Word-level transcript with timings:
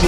So 0.00 0.06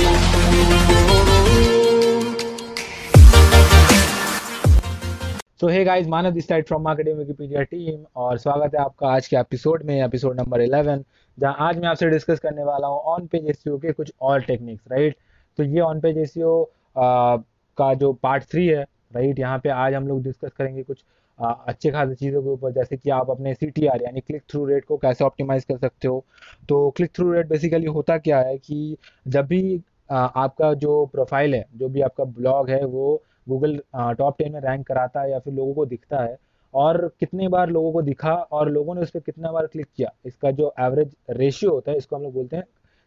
hey 5.69 5.83
guys 5.85 6.07
Manav 6.07 6.31
this 6.31 6.47
side 6.49 6.67
from 6.67 6.83
marketing 6.83 7.19
Wikipedia 7.19 7.63
team 7.63 8.05
और 8.17 8.39
स्वागत 8.39 8.75
है 8.75 8.81
आपका 8.81 9.09
आज 9.09 9.27
के 9.27 9.37
एपिसोड 9.37 9.83
में 9.83 9.95
एपिसोड 10.05 10.41
नंबर 10.41 10.65
11 10.67 11.03
जहाँ 11.39 11.55
आज 11.61 11.79
मैं 11.79 11.89
आपसे 11.89 12.09
डिस्कस 12.11 12.39
करने 12.39 12.65
वाला 12.65 12.87
हूँ 12.87 13.01
ऑन 13.09 13.27
पेज 13.27 13.49
एसईओ 13.51 13.77
के 13.79 13.93
कुछ 13.93 14.13
और 14.21 14.43
टेक्निक्स 14.43 14.83
राइट 14.93 15.17
तो 15.59 15.65
ये 15.65 15.81
ऑन 15.81 16.01
पेज 16.01 16.19
एसईओ 16.19 16.55
का 16.97 17.93
जो 17.95 18.13
पार्ट 18.23 18.45
थ्री 18.45 18.67
है 18.67 18.83
राइट 19.15 19.39
यहाँ 19.39 19.59
पे 19.59 19.69
आज 19.77 19.95
हम 19.95 20.09
लोग 20.09 20.23
डिस्कस 20.23 20.53
करेंगे 20.59 20.83
कुछ 20.83 21.05
अच्छे 21.43 21.91
खासे 21.91 22.15
चीज़ों 22.15 22.43
के 22.43 22.49
ऊपर, 22.49 22.73
जैसे 22.73 22.97
कि 22.97 23.11
आप 23.11 23.31
अपने 23.31 23.55
सी 23.55 23.67
टी 23.69 23.87
आर 23.87 24.03
यानी 24.03 24.21
क्लिक 24.21 24.43
थ्रू 24.51 24.65
रेट 24.67 24.85
को 24.85 24.97
कैसे 24.97 25.25
ऑप्टिमाइज 25.25 25.65
कर 25.65 25.79
सकते 25.79 26.09
हो? 26.09 26.25
तो 26.69 26.91
क्लिक 26.97 27.11
थ्रू 27.17 27.33
रेट 27.33 27.49
बेसिकली 27.49 27.87
होता 27.89 28.19
क्या 28.19 28.41
है 28.41 28.57
कि 28.59 28.97
जब 29.29 29.47
भी 29.47 29.83
आपका 30.11 30.73
जो 30.75 31.05
प्रोफ़ाइल 31.13 31.55
है, 31.55 31.65
जो 31.75 31.89
भी 31.89 32.01
आपका 32.03 32.25
ब्लॉग 32.27 32.71
है, 32.71 32.85
वो 32.85 33.23
गूगल 33.49 33.79
टॉप 34.19 34.37
टेन 34.39 34.53
में 34.53 34.61
रैंक 34.61 34.87
कराता 34.87 35.21
है 35.23 35.31
या 35.31 35.39
फिर 35.39 35.55
लोगों 35.55 35.75
को 35.75 35.87
दिखता 35.87 36.23
है, 36.23 36.37
और 36.75 37.07
कितने 37.21 37.49
बार 37.49 37.71
लोगों 37.71 37.93
को 37.93 38.03
दिखा 38.03 38.33
और 38.33 38.69
लोगों 38.71 38.95
ने 38.95 39.01
उस 39.03 39.11
पर 39.11 39.21
कितना 39.21 39.53
बार 39.53 39.67
क्लिक 39.67 39.87
किया, 39.97 40.13
इसका 40.27 40.51
जो 40.53 40.73
एवरेज 40.81 41.15
रेशियो 41.31 41.73
होता 41.73 41.91
है, 41.93 41.97
इसको 41.99 42.17
हम 42.17 42.23
लोग 42.23 42.35
बोलते 42.35 42.57
हैं 42.57 42.65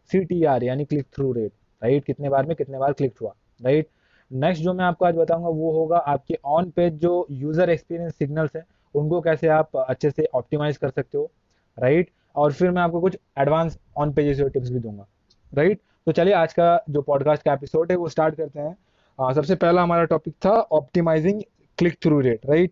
सी 0.10 0.24
टी 0.26 0.44
आर 0.46 0.64
यानी 0.64 0.86
क्लिक 0.86 1.08
थ्रू 1.16 1.32
रेट 1.34 1.52
राइट 1.82 2.06
कितने 2.06 2.30
बार 2.30 2.46
में 2.46 2.56
कितने 2.56 2.78
बार 2.80 2.94
क्लिक 2.94 3.18
हुआ 3.22 3.34
राइट 3.60 3.88
नेक्स्ट 4.32 4.64
जो 4.64 4.74
मैं 4.74 4.86
आपको 4.86 5.06
आज 5.06 5.16
बताऊँगा 5.16 5.50
वो 5.50 5.72
होगा 5.72 5.98
आपके 5.98 6.38
ऑन 6.46 6.70
पेज 6.70 6.94
जो 6.94 7.28
यूज़र 7.32 7.70
एक्सपीरियंस 7.70 8.16
सिग्नल्स 8.16 8.56
है 8.56 8.66
उनको 8.96 9.22
कैसे 9.22 9.48
आप 9.48 9.78
अच्छे 9.78 10.12
से 10.12 10.30
ऑप्टिमाइज 10.34 10.78
कर 10.78 10.90
सकते 10.90 11.18
हो 11.18 11.32
राइट 11.80 12.10
और 12.36 12.54
फिर 12.54 12.72
मैं 12.72 12.82
आपको 12.82 13.02
कुछ 13.02 13.18
एडवांस 13.40 13.80
ऑन 13.98 14.14
पेजेस 14.14 14.52
टिप्स 14.52 14.70
भी 14.70 14.80
दूँगा 14.80 15.08
राइट 15.54 15.80
तो 16.06 16.12
चलिए 16.12 16.34
आज 16.34 16.54
का 16.54 16.84
जो 16.90 17.02
पॉडकास्ट 17.02 17.44
का 17.44 17.54
एपिसोड 17.54 17.92
है 17.92 17.98
वो 17.98 18.10
स्टार्ट 18.10 18.36
करते 18.36 18.60
हैं। 18.60 18.78
आ, 19.22 19.34
सबसे 19.34 19.56
पहला 19.56 19.84
हमारा 19.84 20.04
टॉपिक 20.04 20.34
था 20.46 20.50
optimising 20.50 21.42
click 21.78 21.94
through 22.02 22.20
rate 22.20 22.46
right 22.46 22.72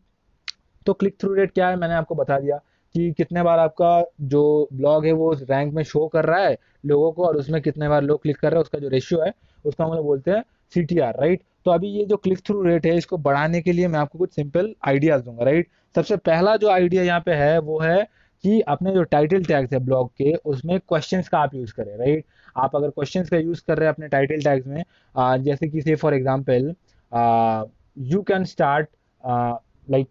तो 0.85 0.93
क्लिक 0.93 1.17
थ्रू 1.19 1.33
रेट 1.33 1.51
क्या 1.51 1.69
है? 1.69 1.75
मैंने 1.75 1.93
आपको 1.93 2.15
बता 2.15 2.39
दिया 2.39 2.57
कि 2.93 3.11
कितने 3.11 3.43
बार 3.43 3.59
आपका 3.59 4.05
जो 4.21 4.67
ब्लॉग 4.73 5.05
है 5.05 5.11
वो 5.11 5.33
रैंक 5.33 5.73
में 5.73 5.83
शो 5.83 6.07
कर 6.07 6.25
रहा 6.25 6.39
है 6.39 6.57
लोगों 6.85 7.11
को 7.11 7.25
और 7.25 7.37
उसमें 7.37 7.61
कितने 7.61 7.89
बार 7.89 8.01
लोग 8.01 8.21
क्लिक 8.21 8.37
कर 8.37 8.47
रहे 8.47 8.57
हैं 8.57 8.61
उसका 8.61 8.79
जो 8.79 8.87
रेशियो 8.87 9.21
है 9.21 9.33
उसका 9.65 9.85
हम 9.85 9.93
लोग 9.93 10.05
बोलते 10.05 10.31
हैं 10.31 10.43
सी 10.73 10.85
राइट 10.99 11.41
तो 11.65 11.71
अभी 11.71 11.87
ये 11.89 12.05
जो 12.05 12.17
क्लिक 12.17 12.39
थ्रू 12.39 12.61
रेट 12.63 12.85
है 12.85 12.95
इसको 12.97 13.17
बढ़ाने 13.19 13.61
के 13.61 13.71
लिए 13.71 13.87
मैं 13.87 13.99
आपको 13.99 14.19
कुछ 14.19 14.33
सिंपल 14.33 14.73
आइडियाज़ 14.87 15.23
दूँगा 15.23 15.45
राइट 15.45 15.69
सबसे 15.95 16.17
पहला 16.17 16.55
जो 16.57 16.69
आइडिया 16.69 17.03
यहाँ 17.03 17.19
पे 17.19 17.33
है 17.33 17.57
वो 17.59 17.79
है 17.79 18.03
कि 18.43 18.59
अपने 18.67 18.91
जो 18.91 19.03
टाइटल 19.03 19.43
टैग्स 19.43 19.73
है 19.73 19.79
ब्लॉग 19.79 20.09
के 20.17 20.33
उसमें 20.45 20.79
क्वेश्चंस 20.79 21.29
का 21.29 21.39
आप 21.39 21.53
यूज़ 21.55 21.73
करें 21.73 21.97
राइट 21.97 22.25
आप 22.55 22.75
अगर 22.75 22.89
क्वेश्चंस 22.89 23.29
का 23.29 23.37
यूज़ 23.37 23.61
कर 23.67 23.77
रहे 23.77 23.87
हैं 23.87 23.93
अपने 23.93 24.07
टाइटल 24.07 24.41
टैग्स 24.41 24.67
में 24.67 24.83
आ, 25.15 25.37
जैसे 25.37 25.67
कि 25.67 25.81
say 25.81 25.95
for 25.95 26.13
example 26.13 26.73
you 28.11 28.21
can 28.21 28.43
start 28.45 28.89
like 29.23 30.07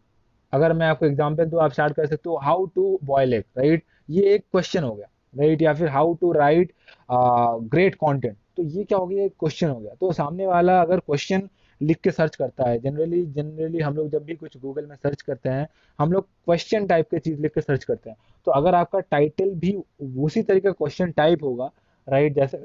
अगर 0.53 0.73
मैं 0.73 0.87
आपको 0.87 1.07
एग्जांपल 1.07 1.45
दूँ 1.45 1.61
आप 1.63 1.73
स्टार्ट 1.73 1.95
कर 1.97 2.07
सकते 2.07 2.29
हो 2.29 2.37
how 2.37 2.67
to 2.67 2.99
boil 3.05 3.35
egg 3.35 3.45
right 3.59 3.85
ये 4.11 4.35
एक 4.35 4.45
क्वेश्चन 4.53 4.83
हो 4.85 4.95
गया 4.95 5.07
राइट 5.35 5.63
या 5.63 5.75
फिर 5.75 5.89
how 5.89 6.15
to 6.15 6.33
write 6.33 6.73
great 7.11 7.95
content 7.95 8.37
तो 8.58 8.62
ये 8.62 8.84
क्या 8.84 8.98
हो 8.98 9.06
गया? 9.06 9.25
एक 9.25 9.33
क्वेश्चन 9.41 9.69
हो 9.69 9.78
गया। 9.81 9.95
तो 10.00 10.12
सामने 10.12 10.47
वाला 10.47 10.81
अगर 10.83 11.00
क्वेश्चन 11.00 11.48
लिख 11.81 11.98
के 12.00 12.11
सर्च 12.11 12.36
करता 12.36 12.69
है 12.69 12.78
जनरली 12.78 13.25
जनरली 13.27 13.78
हम 13.81 13.95
लोग 13.97 14.08
जब 14.11 14.25
भी 14.25 14.34
कुछ 14.34 14.56
गूगल 14.58 14.86
में 14.86 14.95
सर्च 14.97 15.22
करते 15.22 15.48
हैं, 15.48 15.67
हम 15.98 16.12
लोग 16.12 16.27
क्वेश्चन 16.45 16.86
टाइप 16.86 17.08
के 17.11 17.19
चीज़ 17.19 17.41
लिख 17.41 17.55
के 17.55 17.61
सर्च 17.61 17.84
करते 17.84 18.11
हैं। 18.11 18.17
तो 18.47 18.50
अगर 18.50 18.75
आपका 18.75 19.00
टाइटल 19.00 19.50
भी 19.56 19.75
उसी 20.19 20.42
तरीके 20.42 20.69
का 20.69 20.73
क्वेश्चन 20.73 21.11
टाइप 21.12 21.42
होगा 21.45 21.70
राइट 22.06 22.34
जैसे 22.34 22.64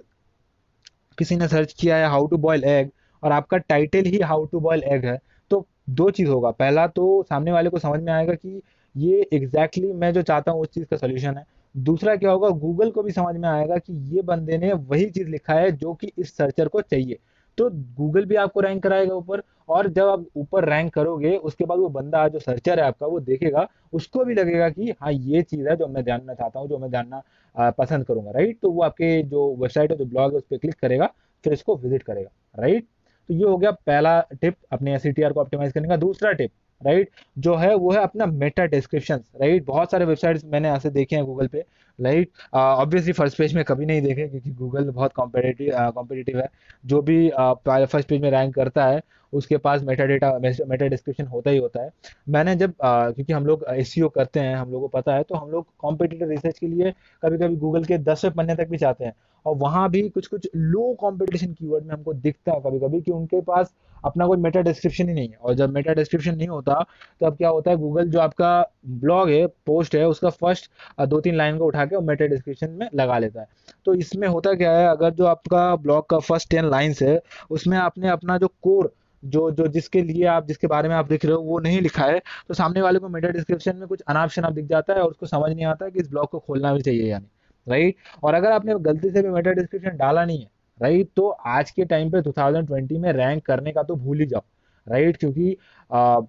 किसी 1.17 1.35
ने 1.35 1.47
सर्च 1.47 1.73
किया 1.73 1.95
है 1.97 2.07
हाउ 2.09 2.27
टू 2.27 2.37
बॉयल 2.37 2.63
एग 2.63 2.89
और 3.23 3.31
आपका 3.31 3.57
टाइटल 3.57 4.05
ही 4.05 4.19
हाउ 4.21 4.45
टू 4.45 4.59
बॉयल 4.59 4.83
एग 4.85 5.05
है 5.05 5.17
तो 5.51 5.65
दो 5.89 6.09
चीज़ 6.09 6.29
होगा। 6.29 6.51
पहला 6.51 6.87
तो 6.87 7.23
सामने 7.29 7.51
वाले 7.51 7.69
को 7.69 7.79
समझ 7.79 8.01
में 8.01 8.11
आएगा 8.13 8.33
कि 8.33 8.61
ये 8.95 9.27
एग्जैक्टली 9.33 9.81
exactly 9.83 10.01
मैं 10.01 10.13
जो 10.13 10.21
चाहता 10.21 10.51
हूँ 10.51 10.61
उस 10.61 10.67
चीज़ 10.67 10.85
का 10.85 10.97
सोल्यूशन 10.97 11.37
है। 11.37 11.45
दूसरा 11.77 12.15
क्या 12.15 12.31
होगा 12.31 12.49
गूगल 12.59 12.91
को 12.91 13.03
भी 13.03 13.11
समझ 13.11 13.35
में 13.35 13.47
आएगा 13.49 13.77
कि 13.77 13.93
ये 14.15 14.21
बंदे 14.23 14.57
ने 14.57 14.71
वही 14.73 15.05
चीज़ 15.07 15.27
लिखा 15.29 15.53
है 15.53 15.71
जो 15.73 15.93
कि 15.93 16.11
इस 16.17 16.35
सर्चर 16.37 16.67
को 16.67 16.81
चाहिए। 16.81 17.17
तो 17.57 17.69
गूगल 17.97 18.25
भी 18.25 18.35
आपको 18.35 18.59
रैंक 18.59 18.81
कराएगा 18.83 19.15
ऊपर 19.15 19.41
और 19.69 19.87
जब 19.89 20.07
आप 20.07 20.25
ऊपर 20.37 20.67
रैंक 20.69 20.93
करोगे, 20.93 21.35
उसके 21.37 21.65
बाद 21.65 21.79
वो 21.79 21.87
बंदा 21.89 22.27
जो 22.27 22.39
सर्चर 22.39 22.79
है 22.79 22.85
आपका, 22.85 23.07
वो 23.07 23.19
देखेगा, 23.19 23.67
उसको 23.93 24.25
भी 24.25 24.33
लगेगा 24.33 24.69
कि 24.69 24.91
हाँ 25.01 25.11
ये 25.11 25.41
चीज़ 25.43 25.67
है 25.69 25.75
जो 25.77 25.87
मैं 25.87 26.03
जानना 26.03 26.33
चाहता 26.33 26.59
हूँ, 26.59 26.67
जो 26.69 26.77
मैं 26.77 26.89
जानना 26.91 27.71
पसंद 27.71 28.05
करूँगा 28.05 28.31
राइट 28.31 28.59
तो 28.61 28.71
वो 28.71 28.83
आपके 28.83 29.21
जो 29.23 29.49
वेबसाइट 29.55 29.91
है, 29.91 29.97
जो 29.97 30.05
ब्लॉग 30.05 30.31
है, 30.31 30.37
उस 30.37 30.43
पर 30.43 30.57
क्लिक 30.57 30.75
करेगा, 30.75 31.09
फिर 31.43 31.53
इसको 31.53 31.75
विज़िट 31.77 32.03
करेगा 32.03 32.29
राइट 32.59 32.85
तो 33.29 33.33
ये 33.33 33.43
हो 33.43 33.57
गया 33.57 33.71
पहला 33.71 34.19
टिप 34.33 34.55
अपने 34.71 34.95
एस 34.95 35.03
को 35.07 35.39
ऑप्टिमाइज 35.41 35.71
करने 35.73 35.87
का। 35.87 35.95
दूसरा 35.97 36.31
टिप 36.31 36.51
राइट 36.81 37.09
जो 37.37 37.55
है 37.55 37.73
वो 37.75 37.91
है 37.91 38.01
अपना 38.01 38.25
मेटा 38.25 38.65
डिस्क्रिप्शन 38.67 39.21
राइट 39.41 39.65
बहुत 39.65 39.91
सारे 39.91 40.05
वेबसाइट्स 40.05 40.43
मैंने 40.45 40.71
ऐसे 40.71 40.89
देखे 40.89 41.15
हैं 41.15 41.25
गूगल 41.25 41.47
पे 41.47 41.59
राइट 41.99 42.29
ऑब्वियसली 42.53 43.13
फ़र्स्ट 43.13 43.37
पेज 43.37 43.53
में 43.55 43.63
कभी 43.65 43.85
नहीं 43.85 44.01
देखे 44.01 44.27
क्योंकि 44.27 44.51
गूगल 44.53 44.89
बहुत 44.89 45.13
कॉम्पिटेटिव 45.13 45.71
कॉम्पिटेटिव 45.95 46.39
है। 46.39 46.47
जो 46.85 47.01
भी 47.01 47.29
फ़र्स्ट 47.29 48.07
पेज 48.09 48.21
में 48.21 48.29
रैंक 48.31 48.53
करता 48.55 48.85
है 48.85 49.01
उसके 49.33 49.57
पास 49.57 49.81
मेटा 49.83 50.05
डेटा 50.05 50.31
मेटा 50.39 50.87
डिस्क्रिप्शन 50.87 51.25
होता 51.27 51.49
ही 51.51 51.57
होता 51.57 51.83
है। 51.83 51.89
मैंने 52.29 52.55
जब 52.55 52.73
आ, 52.83 53.09
क्योंकि 53.11 53.33
हम 53.33 53.45
लोग 53.45 53.65
एस 53.69 53.93
e 53.97 54.09
करते 54.15 54.39
हैं 54.39 54.55
हम 54.55 54.71
लोग 54.71 54.81
को 54.81 54.87
पता 54.89 55.15
है 55.15 55.23
तो 55.23 55.35
हम 55.35 55.49
लोग 55.51 55.65
कॉम्पिटेटिव 55.79 56.29
रिसर्च 56.29 56.59
के 56.59 56.67
लिए 56.67 56.91
कभी 57.23 57.37
कभी 57.37 57.55
गूगल 57.55 57.83
के 57.85 57.97
दसवें 57.99 58.33
पन्ने 58.33 58.55
तक 58.55 58.69
भी 58.69 58.77
चाहते 58.77 59.05
हैं। 59.05 59.13
और 59.45 59.55
वहाँ 59.57 59.89
भी 59.89 60.07
कुछ 60.09 60.27
कुछ 60.27 60.47
लो 60.55 60.93
कॉम्पिटिशन 60.99 61.53
कीवर्ड 61.53 61.85
में 61.85 61.93
हमको 61.95 62.13
दिखता 62.13 62.53
है 62.53 62.59
कभी 62.61 62.79
कभी 62.79 63.01
कि 63.01 63.11
उनके 63.11 63.41
पास 63.41 63.73
अपना 64.05 64.27
कोई 64.27 64.37
मेटा 64.37 64.61
डिस्क्रिप्शन 64.61 65.09
ही 65.09 65.13
नहीं 65.13 65.29
है। 65.29 65.35
और 65.35 65.53
जब 65.53 65.73
मेटा 65.73 65.93
डिस्क्रिप्शन 65.93 66.35
नहीं 66.35 66.47
होता 66.47 66.79
तो 67.21 67.25
अब 67.25 67.37
क्या 67.37 67.49
होता 67.49 67.71
है 67.71 67.77
गूगल 67.77 68.09
जो 68.09 68.19
आपका 68.19 68.49
ब्लॉग 68.87 69.29
है 69.29 69.45
पोस्ट 69.65 69.95
है, 69.95 70.05
उसका 70.07 70.29
फ़र्स्ट 70.31 70.69
दो 71.01 71.19
तीन 71.21 71.35
लाइन 71.35 71.57
को 71.57 71.65
उठा 71.65 71.85
के 71.85 71.99
मेटा 72.03 72.25
डिस्क्रिप्शन 72.27 72.71
में 72.71 72.87
लगा 72.95 73.17
लेता 73.19 73.41
है। 73.41 73.47
तो 73.85 73.93
इसमें 73.95 74.27
होता 74.27 74.53
क्या 74.55 74.77
है, 74.77 74.87
अगर 74.87 75.09
जो 75.11 75.25
आपका 75.27 75.75
ब्लॉग 75.77 76.09
का 76.09 76.19
फ़र्स्ट 76.19 76.49
टेन 76.49 76.69
लाइन्स 76.69 77.01
है, 77.03 77.19
उसमें 77.51 77.77
आपने 77.77 78.09
अपना 78.09 78.37
जो 78.37 78.47
कोर 78.63 78.93
जो 79.23 79.49
जो 79.51 79.67
जिसके 79.67 80.01
लिए 80.01 80.25
आप, 80.25 80.45
जिसके 80.47 80.67
बारे 80.67 80.89
में 80.89 80.95
आप 80.95 81.11
लिख 81.11 81.23
रहे 81.25 81.33
हो, 81.33 81.41
वो 81.41 81.59
नहीं 81.59 81.79
लिखा 81.81 82.05
है 82.05 82.19
तो 82.47 82.53
सामने 82.53 82.81
वाले 82.81 82.99
को 82.99 83.09
मेटा 83.09 83.29
डिस्क्रिप्शन 83.29 83.75
में 83.75 83.87
कुछ 83.87 84.01
अनाप 84.01 84.29
शनाप 84.29 84.53
दिख 84.53 84.65
जाता 84.65 84.93
है 84.93 85.01
और 85.01 85.09
उसको 85.11 85.25
समझ 85.25 85.51
नहीं 85.51 85.65
आता 85.65 85.89
कि 85.89 85.99
इस 85.99 86.09
ब्लॉग 86.09 86.29
को 86.29 86.39
खोलना 86.39 86.73
भी 86.73 86.81
चाहिए 86.81 87.09
यानी 87.09 87.27
राइट 87.67 87.95
और 88.23 88.33
अगर 88.33 88.51
आपने 88.51 88.75
गलती 88.81 89.09
से 89.09 89.21
भी 89.21 89.29
मेटा 89.29 89.51
डिस्क्रिप्शन 89.51 89.97
डाला 89.97 90.25
नहीं 90.25 90.39
है 90.39 90.49
राइट 90.79 91.09
तो 91.15 91.27
आज 91.29 91.71
के 91.71 91.85
टाइम 91.85 92.11
पे 92.11 92.21
2020 92.21 92.97
में 92.99 93.11
रैंक 93.13 93.45
करने 93.45 93.71
का 93.71 93.83
तो 93.83 93.95
भूल 93.97 94.19
ही 94.19 94.25
जाओ 94.25 94.41
राइट 94.87 95.17
क्योंकि 95.17 95.55
आ, 95.91 96.19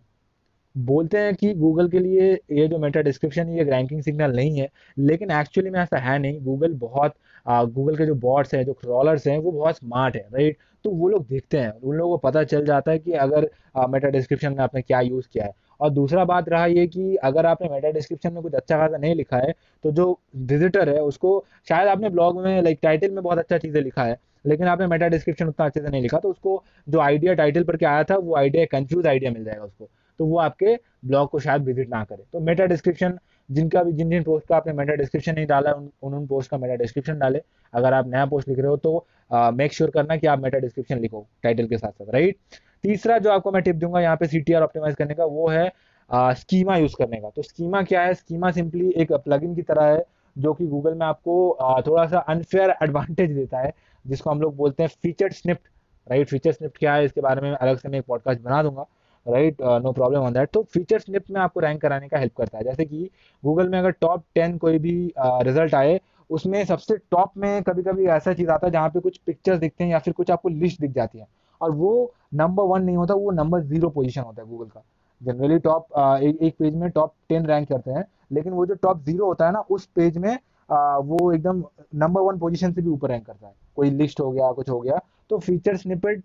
बोलते 0.75 1.19
हैं 1.19 1.35
कि 1.35 1.53
गूगल 1.55 1.89
के 1.91 1.99
लिए 1.99 2.33
ये 2.53 2.67
जो 2.69 2.79
मेटा 2.79 3.01
डिस्क्रिप्शन 3.03 3.49
ये 3.51 3.63
रैंकिंग 3.65 4.03
सिग्नल 4.03 4.35
नहीं 4.37 4.59
है 4.61 4.69
लेकिन 4.99 5.31
एक्चुअली 5.33 5.71
में 5.71 5.81
ऐसा 5.81 5.99
है 6.01 6.19
नहीं। 6.19 6.41
गूगल 6.43 6.75
बहुत 6.77 7.15
गूगल 7.47 7.97
के 7.97 8.07
जो 8.07 8.15
बॉट्स 8.17 8.55
हैं 8.55 8.65
जो 8.67 8.73
क्रॉलर्स 8.75 9.27
हैं 9.27 9.39
वो 9.39 9.53
बहुत 9.53 9.77
स्मार्ट 9.77 10.17
है 10.17 10.23
राइट 10.33 10.57
तो 10.85 10.91
वो 10.91 11.09
लोग 11.09 11.27
देखते 11.29 11.59
हैं 11.59 11.71
उन 11.73 11.97
लोगों 11.97 12.19
को 12.19 12.29
पता 12.29 12.43
चल 12.45 12.65
जाता 12.67 12.91
है 12.93 12.99
कि 12.99 13.13
अगर 13.25 13.49
मेटा 13.91 14.09
डिस्क्रिप्शन 14.11 14.53
में 14.53 14.59
आपने 14.65 14.83
क्या 14.83 15.01
यूज़ 15.01 15.29
किया 15.33 15.45
है। 15.45 15.53
और 15.81 15.91
दूसरा 15.91 16.25
बात 16.25 16.49
रहा 16.49 16.67
ये 16.67 16.87
कि 16.87 17.15
अगर 17.25 17.47
आपने 17.47 17.69
मेटा 17.69 17.91
डिस्क्रिप्शन 17.93 18.33
में 18.33 18.43
कुछ 18.43 18.55
अच्छा 18.55 18.77
खासा 18.79 18.97
नहीं 18.99 19.15
लिखा 19.15 19.37
है 19.39 19.53
तो 19.85 19.91
जो 19.93 20.11
विजिटर 20.37 20.89
है 20.89 21.01
उसको 21.03 21.45
शायद 21.69 21.89
आपने 21.89 22.09
ब्लॉग 22.11 22.41
में 22.43 22.63
लाइक 22.63 22.79
टाइटल 22.83 23.11
में 23.11 23.23
बहुत 23.23 23.39
अच्छा 23.39 23.59
चीज़ें 23.59 23.81
लिखा 23.83 24.05
है। 24.05 24.19
लेकिन 24.45 24.67
आपने 24.69 24.87
मेटा 24.87 25.09
डिस्क्रिप्शन 25.09 25.49
उतना 25.49 25.67
अच्छे 25.67 25.81
से 25.81 25.89
नहीं 25.89 26.03
लिखा 26.03 26.19
तो 26.19 26.31
उसको 26.31 26.63
जो 26.89 27.01
आइडिया 27.01 27.35
टाइटल 27.35 27.65
पर 27.65 27.77
क्या 27.77 27.91
आया 27.93 28.05
था, 28.05 28.17
वो 28.17 28.37
आइडिया 28.37 28.65
कंफ्यूज 28.73 29.07
आइडिया 29.07 29.31
मिल 29.31 29.45
जाएगा 29.45 29.65
उसको। 29.65 29.89
तो 30.21 30.27
वो 30.27 30.39
आपके 30.41 30.75
ब्लॉग 31.05 31.29
को 31.31 31.39
शायद 31.41 31.63
विज़िट 31.65 31.89
ना 31.91 32.03
करे। 32.05 32.25
तो 32.33 32.41
मेटा 32.41 32.65
डिस्क्रिप्शन 32.67 33.19
जिनका 33.49 33.83
भी 33.83 33.93
जिन 33.93 34.11
जिन 34.11 34.23
पोस्ट 34.23 34.49
का 34.49 34.57
आपने 34.57 34.73
मेटा 34.73 34.95
डिस्क्रिप्शन 34.95 35.35
नहीं 35.35 35.47
डाला, 35.47 35.73
उन 35.73 36.15
उन 36.15 36.27
पोस्ट 36.27 36.51
का 36.51 36.59
मेटा 36.59 36.75
डिस्क्रिप्शन 36.77 37.19
डाले। 37.19 37.41
अगर 37.73 37.93
आप 37.95 38.09
नया 38.09 38.25
पोस्ट 38.27 38.49
लिख 38.49 38.59
रहे 38.59 38.69
हो 38.69 38.77
तो 38.77 39.07
मेक 39.31 39.73
श्योर 39.73 39.89
sure 39.89 39.95
करना 39.95 40.17
कि 40.17 40.27
आप 40.27 40.43
मेटा 40.43 40.59
डिस्क्रिप्शन 40.59 40.99
लिखो 41.01 41.27
टाइटल 41.43 41.67
के 41.67 41.79
साथ 41.79 41.91
साथ 41.91 42.15
राइट 42.15 42.37
तीसरा 42.83 43.19
जो 43.19 43.31
आपको 43.31 43.53
मैं 43.53 43.63
टिप 43.63 43.77
दूँगा 43.77 44.01
यहाँ 44.01 44.17
पे 44.17 44.27
सीटीआर 44.27 44.63
ऑप्टिमाइज 44.63 44.95
करने 44.95 45.15
का, 45.15 45.25
वो 45.25 45.49
है 45.49 45.71
स्कीमा 46.11 46.77
यूज़ 46.77 46.95
करने 46.99 47.17
का। 47.17 47.31
तो 47.31 47.43
स्कीमा 47.43 47.83
क्या 47.83 48.03
है? 48.03 48.15
स्कीमा 48.15 48.51
सिंपली 48.51 48.91
एक 48.93 49.13
प्लगइन 49.15 49.55
की 49.55 49.63
तरह 49.63 49.85
है, 49.85 50.05
जो 50.37 50.53
कि 50.55 50.67
गूगल 50.67 50.95
में 50.95 51.07
आपको 51.07 51.83
थोड़ा 51.87 52.07
सा 52.07 52.19
अनफेयर 52.19 52.75
एडवांटेज 52.83 53.31
देता 53.31 53.59
है। 53.59 53.73
जिसको 54.09 54.31
हम 54.31 54.41
लोग 54.41 54.57
बोलते 54.57 54.83
हैं 54.83 54.91
feature 55.03 55.33
snippet 55.33 55.69
right 56.07 56.29
feature 56.29 56.53
snippet 56.53 56.79
क्या 56.79 56.95
है? 56.95 57.05
इसके 57.05 57.21
बारे 57.21 57.41
में 57.41 57.51
अलग 57.53 57.79
से 57.79 57.89
मैं 57.89 57.99
एक 57.99 58.05
पॉडकास्ट 58.09 58.41
बना 58.43 58.63
दूँगा 58.63 58.87
right 59.27 59.63
no 59.63 59.93
problem 59.93 60.21
on 60.21 60.33
that 60.33 60.51
तो 60.53 60.63
फीचर 60.73 60.99
स्निप 60.99 61.25
में 61.31 61.41
आपको 61.41 61.61
रैंक 61.61 61.81
कराने 61.83 62.09
का 62.09 62.19
हेल्प 62.19 62.37
करता 62.37 62.59
है। 62.59 62.65
जैसे 62.65 62.85
कि 62.85 63.09
गूगल 63.43 63.69
में 63.69 63.79
अगर 63.79 63.91
टॉप 63.91 64.25
टेन 64.35 64.57
कोई 64.59 64.79
भी 64.79 65.13
रिज़ल्ट 65.19 65.71
uh, 65.71 65.79
आए 65.79 66.01
उसमें 66.31 66.65
सबसे 66.65 66.97
टॉप 67.11 67.37
में 67.37 67.63
कभी 67.63 67.83
कभी 67.83 68.07
ऐसा 68.07 68.33
चीज़ 68.35 68.51
आता 68.51 68.67
है 68.67 68.73
जहाँ 68.73 68.89
पे 68.89 69.01
कुछ 69.01 69.17
पिक्चर्स 69.27 69.59
दिखते 69.59 69.85
हैं 69.85 69.91
या 69.91 69.99
फिर 69.99 70.15
कुछ 70.15 70.31
आपको 70.31 70.49
लिस्ट 70.49 70.81
दिख 70.81 70.91
जाती 70.93 71.19
है। 71.19 71.27
और 71.61 71.71
वो 71.71 72.13
नंबर 72.35 72.65
वन 72.65 72.83
नहीं 72.83 72.97
होता 72.97 73.15
वो 73.15 73.31
नंबर 73.31 73.61
ज़ीरो 73.63 73.89
पोजिशन 73.91 74.23
होता 74.23 74.43
है 74.43 74.49
गूगल 74.49 74.67
का। 74.67 74.83
जनरली 75.21 75.59
टॉप 75.59 75.87
एक, 76.23 76.43
एक 76.43 76.55
पेज 76.59 76.75
में 76.75 76.91
टॉप 76.91 77.15
टेन 77.29 77.47
रैंक 77.47 77.69
करते 77.69 77.91
हैं 77.91 78.05
लेकिन 78.33 78.53
वो 78.53 78.67
जो 78.67 78.75
टॉप 78.75 79.03
ज़ीरो 79.05 79.27
होता 79.27 79.47
है 79.47 79.53
ना 79.53 79.61
उस 79.71 79.87
पेज 79.97 80.19
में 80.19 80.39
वो 80.71 81.33
एकदम 81.33 81.63
नंबर 81.97 82.21
वन 82.21 82.39
पोजीशन 82.39 82.73
से 82.73 82.83
भी 82.83 82.91
ऊपर 82.91 83.09
रैंक 83.11 83.27
करता 83.27 83.47
है। 83.47 83.53
कोई 83.77 83.91
लिस्ट 83.91 84.21
हो 84.21 84.31
गया 84.31 84.51
कुछ 84.53 84.71
हो 84.71 84.81
गया। 84.81 85.01
तो 85.31 85.39
फीचर 85.39 85.77
स्निपेट 85.77 86.23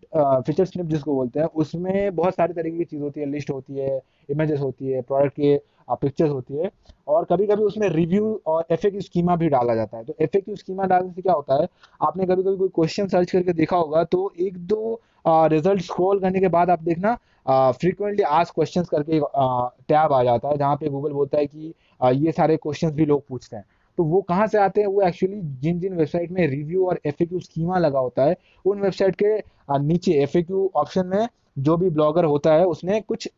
फीचर 0.47 0.65
स्निप 0.65 0.85
जिसको 0.87 1.13
बोलते 1.15 1.39
हैं 1.39 1.47
उसमें 1.55 2.15
बहुत 2.15 2.33
सारी 2.35 2.53
तरीके 2.53 2.77
की 2.77 2.83
चीज़ 2.85 3.01
होती 3.01 3.21
है। 3.21 3.25
लिस्ट 3.29 3.49
होती 3.51 3.77
है 3.77 3.99
इमेजेस 4.29 4.59
होती 4.59 4.87
है 4.87 5.01
प्रोडक्ट 5.01 5.33
के 5.35 5.57
पिक्चर्स 6.01 6.31
होती 6.31 6.57
है। 6.57 6.69
और 7.07 7.23
कभी 7.29 7.45
कभी 7.47 7.63
उसमें 7.63 7.87
रिव्यू 7.89 8.39
और 8.47 8.65
एफ़ 8.71 8.85
स्कीमा 8.97 9.35
भी 9.35 9.47
डाला 9.49 9.75
जाता 9.75 9.97
है। 9.97 10.03
तो 10.03 10.15
एफ़ 10.21 10.37
स्कीमा 10.51 10.85
डालने 10.85 11.11
से 11.13 11.21
क्या 11.21 11.33
होता 11.33 11.61
है 11.61 11.67
आपने 12.01 12.25
कभी 12.25 12.43
कभी 12.43 12.57
कोई 12.57 12.69
क्वेश्चन 12.75 13.07
सर्च 13.07 13.31
करके 13.31 13.53
देखा 13.53 13.77
होगा 13.77 14.03
तो 14.03 14.31
एक 14.39 14.57
दो 14.67 14.99
रिज़ल्ट 15.27 15.81
स्क्रॉल 15.81 16.19
करने 16.19 16.39
के 16.39 16.47
बाद 16.47 16.69
आप 16.69 16.81
देखना 16.83 17.17
फ्रीक्वेंटली 17.47 18.23
आज 18.23 18.49
क्वेश्चंस 18.51 18.89
करके 18.89 19.19
टैब 19.19 20.13
आ 20.13 20.23
जाता 20.23 20.49
है 20.49 20.57
जहाँ 20.57 20.75
पे 20.75 20.89
गूगल 20.89 21.11
बोलता 21.13 21.37
है 21.37 21.45
कि 21.47 21.73
आ, 22.01 22.09
ये 22.09 22.31
सारे 22.31 22.57
क्वेश्चंस 22.57 22.91
भी 22.93 23.05
लोग 23.05 23.25
पूछते 23.27 23.55
हैं। 23.55 23.65
तो 23.97 24.03
वो 24.03 24.21
कहाँ 24.21 24.47
से 24.47 24.57
आते 24.57 24.81
हैं? 24.81 24.87
वो 24.87 25.01
एक्चुअली 25.01 25.41
जिन 25.61 25.79
जिन 25.79 25.93
वेबसाइट 25.93 26.31
में 26.31 26.47
रिव्यू 26.47 26.85
और 26.87 26.99
एफएक्यू 27.05 27.39
स्कीमा 27.39 27.77
लगा 27.77 27.99
होता 27.99 28.23
है, 28.23 28.35
उन 28.65 28.81
वेबसाइट 28.81 29.15
के 29.23 29.37
नीचे 29.79 30.13
एफ़ 30.13 30.37
ऑप्शन 30.75 31.07
में 31.07 31.27
जो 31.59 31.77
भी 31.77 31.89
ब्लॉगर 31.89 32.25
होता 32.25 32.53
है, 32.53 32.65
उसने 32.65 33.01
कुछ 33.01 33.29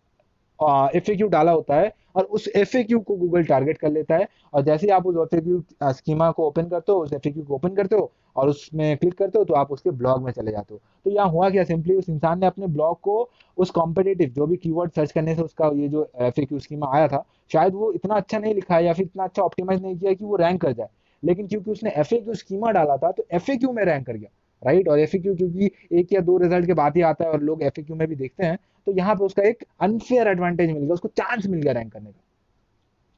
एफ़ 0.60 1.12
डाला 1.24 1.52
होता 1.52 1.76
है 1.76 1.92
और 2.16 2.24
उस 2.26 2.48
एफएक्यू 2.56 3.00
को 3.00 3.16
गूगल 3.16 3.44
टारगेट 3.44 3.78
कर 3.78 3.92
लेता 3.92 4.16
है। 4.16 4.28
और 4.54 4.62
जैसे 4.64 4.86
ही 4.88 4.92
आप 4.92 5.08
उस 5.08 5.16
एफएक्यू 5.18 5.64
स्कीमा 5.84 6.30
को 6.32 6.48
ओपन 6.48 6.68
करते 6.70 6.92
हो, 6.92 7.00
उस 7.00 7.14
एफएक्यू 7.14 7.44
को 7.44 7.56
ओपन 7.56 7.76
करते 7.76 7.96
हो 7.96 8.12
और 8.36 8.50
उसमें 8.50 8.98
क्लिक 8.98 9.14
करते 9.14 9.40
हो 9.40 9.46
तो 9.46 9.54
आप 9.54 9.72
उसके 9.72 9.92
ब्लॉग 9.92 10.24
में 10.24 10.32
चले 10.32 10.52
जाते 10.52 10.74
हो। 10.74 10.80
तो 11.06 11.12
यहाँ 11.12 11.30
हुआ 11.30 11.50
क्या 11.50 11.64
सिंपली 11.64 11.96
उस 11.96 12.10
इंसान 12.10 12.40
ने 12.40 12.46
अपने 12.46 12.68
ब्लॉग 12.68 13.00
को 13.02 13.30
उस 13.58 13.70
कॉम्पिटेटिव 13.72 14.30
जो 14.30 14.46
भी 14.48 14.58
कीवर्ड 14.58 14.92
सर्च 14.92 15.12
करने 15.12 15.36
से 15.36 15.42
उसका 15.42 15.72
ये 15.76 15.88
जो 15.88 16.10
एफएक्यू 16.22 16.60
स्कीमा 16.60 16.92
आया 16.96 17.08
था, 17.08 17.24
शायद 17.52 17.74
वो 17.74 17.92
इतना 17.92 18.16
अच्छा 18.16 18.40
नहीं 18.40 18.54
लिखा 18.56 18.76
है 18.76 18.86
या 18.86 18.94
फिर 18.94 19.06
इतना 19.06 19.24
अच्छा 19.24 19.42
ऑप्टिमाइज 19.42 19.82
नहीं 19.82 19.98
किया 19.98 20.14
कि 20.14 20.26
वो 20.26 20.36
रैंक 20.36 20.62
कर 20.62 20.74
जाए। 20.74 20.90
लेकिन 21.24 21.48
क्योंकि 21.48 21.72
उसने 21.72 21.92
एफएक्यू 21.98 22.34
स्कीमा 22.34 22.72
डाला 22.72 22.98
था 22.98 23.12
तो 23.12 23.26
एफएक्यू 23.32 23.72
में 23.72 23.84
रैंक 23.86 24.06
कर 24.08 24.14
गया। 24.14 24.30
राइट 24.66 24.88
और 24.88 25.00
एफ़ 25.00 25.16
क्योंकि 25.18 25.72
एक 25.92 26.14
या 26.14 26.22
दो 26.22 26.38
रिज़ल्ट 26.38 26.66
के 26.68 26.74
बाद 26.74 26.96
ही 26.96 27.02
आता 27.04 27.26
है 27.26 27.32
और 27.32 27.42
लोग 27.42 27.64
एफ़ 27.64 27.92
में 27.92 28.08
भी 28.08 28.16
देखते 28.16 28.46
हैं 28.46 28.58
तो 28.88 28.92
यहाँ 28.92 29.16
पे 29.16 29.24
उसका 29.26 29.44
एक 29.44 29.64
अनफेयर 29.82 30.28
एडवांटेज 30.28 30.72
मिल 30.72 30.82
गया, 30.82 30.94
उसको 30.94 31.08
चांस 31.10 31.46
मिल 31.48 31.62
गया 31.62 31.74
रैंक 31.74 31.92
करने 31.94 32.10
का। 32.10 32.20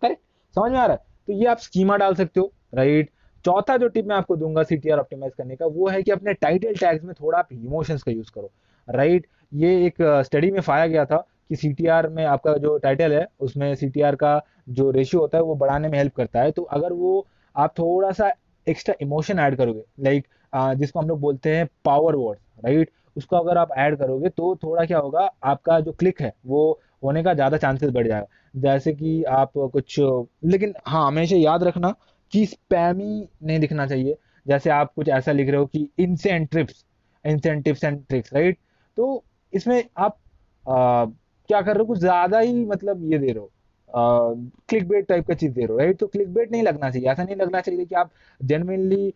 करेक्ट 0.01 0.21
समझ 0.55 0.71
में 0.71 0.77
आ 0.79 0.85
रहा 0.85 0.93
है? 0.93 1.01
तो 1.27 1.33
ये 1.33 1.45
आप 1.45 1.57
स्कीमा 1.59 1.97
डाल 1.97 2.15
सकते 2.15 2.39
हो 2.39 2.51
राइट 2.75 3.09
चौथा 3.45 3.75
जो 3.77 3.87
टिप 3.87 4.05
मैं 4.07 4.15
आपको 4.15 4.35
दूँगा 4.35 4.63
सीटीआर 4.63 4.99
ऑप्टिमाइज 4.99 5.33
करने 5.33 5.55
का, 5.55 5.65
वो 5.65 5.87
है 5.87 6.01
कि 6.03 6.11
अपने 6.11 6.33
टाइटल 6.33 6.73
टैग्स 6.75 7.03
में 7.03 7.13
थोड़ा 7.13 7.39
आप 7.39 7.47
इमोशंस 7.53 8.03
का 8.03 8.11
यूज़ 8.11 8.31
करो। 8.35 8.51
राइट 8.87 9.27
ये 9.53 9.85
एक 9.85 10.01
स्टडी 10.25 10.51
में 10.51 10.61
पाया 10.61 10.87
गया 10.87 11.05
था 11.05 11.17
कि 11.49 11.55
सीटीआर 11.55 12.07
में 12.09 12.23
आपका 12.25 12.53
जो 12.55 12.77
टाइटल 12.77 13.13
है, 13.13 13.25
उसमें 13.39 13.73
सीटीआर 13.75 14.15
का 14.15 14.41
जो 14.69 14.89
रेशियो 14.91 15.21
होता 15.21 15.37
है 15.37 15.43
वो 15.43 15.55
बढ़ाने 15.55 15.89
में 15.89 15.97
हेल्प 15.97 16.15
करता 16.15 16.41
है। 16.41 16.51
तो 16.51 16.61
अगर 16.63 16.93
वो 16.93 17.25
आप 17.55 17.73
थोड़ा 17.79 18.11
सा 18.11 18.31
एक्स्ट्रा 18.67 18.95
इमोशन 19.01 19.39
ऐड 19.39 19.55
करोगे 19.57 19.83
लाइक 19.99 20.27
जिसको 20.53 20.99
हम 20.99 21.07
लोग 21.07 21.19
बोलते 21.21 21.55
हैं 21.55 21.67
पावर 21.85 22.15
वर्ड 22.15 22.39
राइट 22.65 22.91
उसको 23.15 23.35
अगर 23.37 23.57
आप 23.57 23.69
ऐड 23.77 23.97
करोगे 23.99 24.29
तो 24.29 24.55
थोड़ा 24.63 24.85
क्या 24.85 24.97
होगा 24.99 25.29
आपका 25.45 25.79
जो 25.79 25.91
क्लिक 25.93 26.21
है 26.21 26.33
वो 26.45 26.79
होने 27.03 27.23
का 27.23 27.33
ज़्यादा 27.33 27.57
चांसेस 27.57 27.91
बढ़ 27.91 28.07
जाएगा। 28.07 28.27
जैसे 28.55 28.93
कि 28.93 29.23
आप 29.31 29.51
कुछ 29.55 29.95
लेकिन 29.99 30.73
हाँ 30.87 31.05
हमेशा 31.07 31.35
याद 31.35 31.63
रखना 31.63 31.93
कि 32.33 32.45
स्पैमी 32.45 33.27
नहीं 33.43 33.59
दिखना 33.59 33.85
चाहिए। 33.87 34.17
जैसे 34.45 34.69
आप 34.69 34.93
कुछ 34.95 35.09
ऐसा 35.09 35.31
लिख 35.31 35.49
रहे 35.49 35.57
हो 35.57 35.65
कि 35.65 35.89
इंसेंट्रिप्स 35.99 36.83
इंसेंटिव्स 37.25 37.83
एंड 37.83 38.03
ट्रिक्स 38.05 38.33
राइट 38.33 38.57
तो 38.97 39.23
इसमें 39.53 39.83
आप 39.97 40.17
आ, 40.65 41.05
क्या 41.05 41.61
कर 41.61 41.73
रहे 41.73 41.79
हो? 41.79 41.85
कुछ 41.85 41.99
ज़्यादा 41.99 42.39
ही 42.39 42.65
मतलब 42.65 43.11
ये 43.11 43.17
दे 43.19 43.27
रहे 43.27 43.39
हो। 43.39 43.51
क्लिक 43.89 44.87
बेट 44.87 45.07
टाइप 45.07 45.27
का 45.27 45.33
चीज़ 45.33 45.51
दे 45.53 45.61
रहे 45.61 45.71
हो 45.71 45.77
राइट 45.79 45.97
तो 45.99 46.07
क्लिक 46.07 46.33
बेट 46.33 46.51
नहीं 46.51 46.63
लगना 46.63 46.89
चाहिए। 46.91 47.09
ऐसा 47.09 47.23
नहीं 47.23 47.35
लगना 47.35 47.61
चाहिए 47.61 47.85
कि 47.85 47.95
आप 47.95 48.11
जेनविनली 48.41 49.07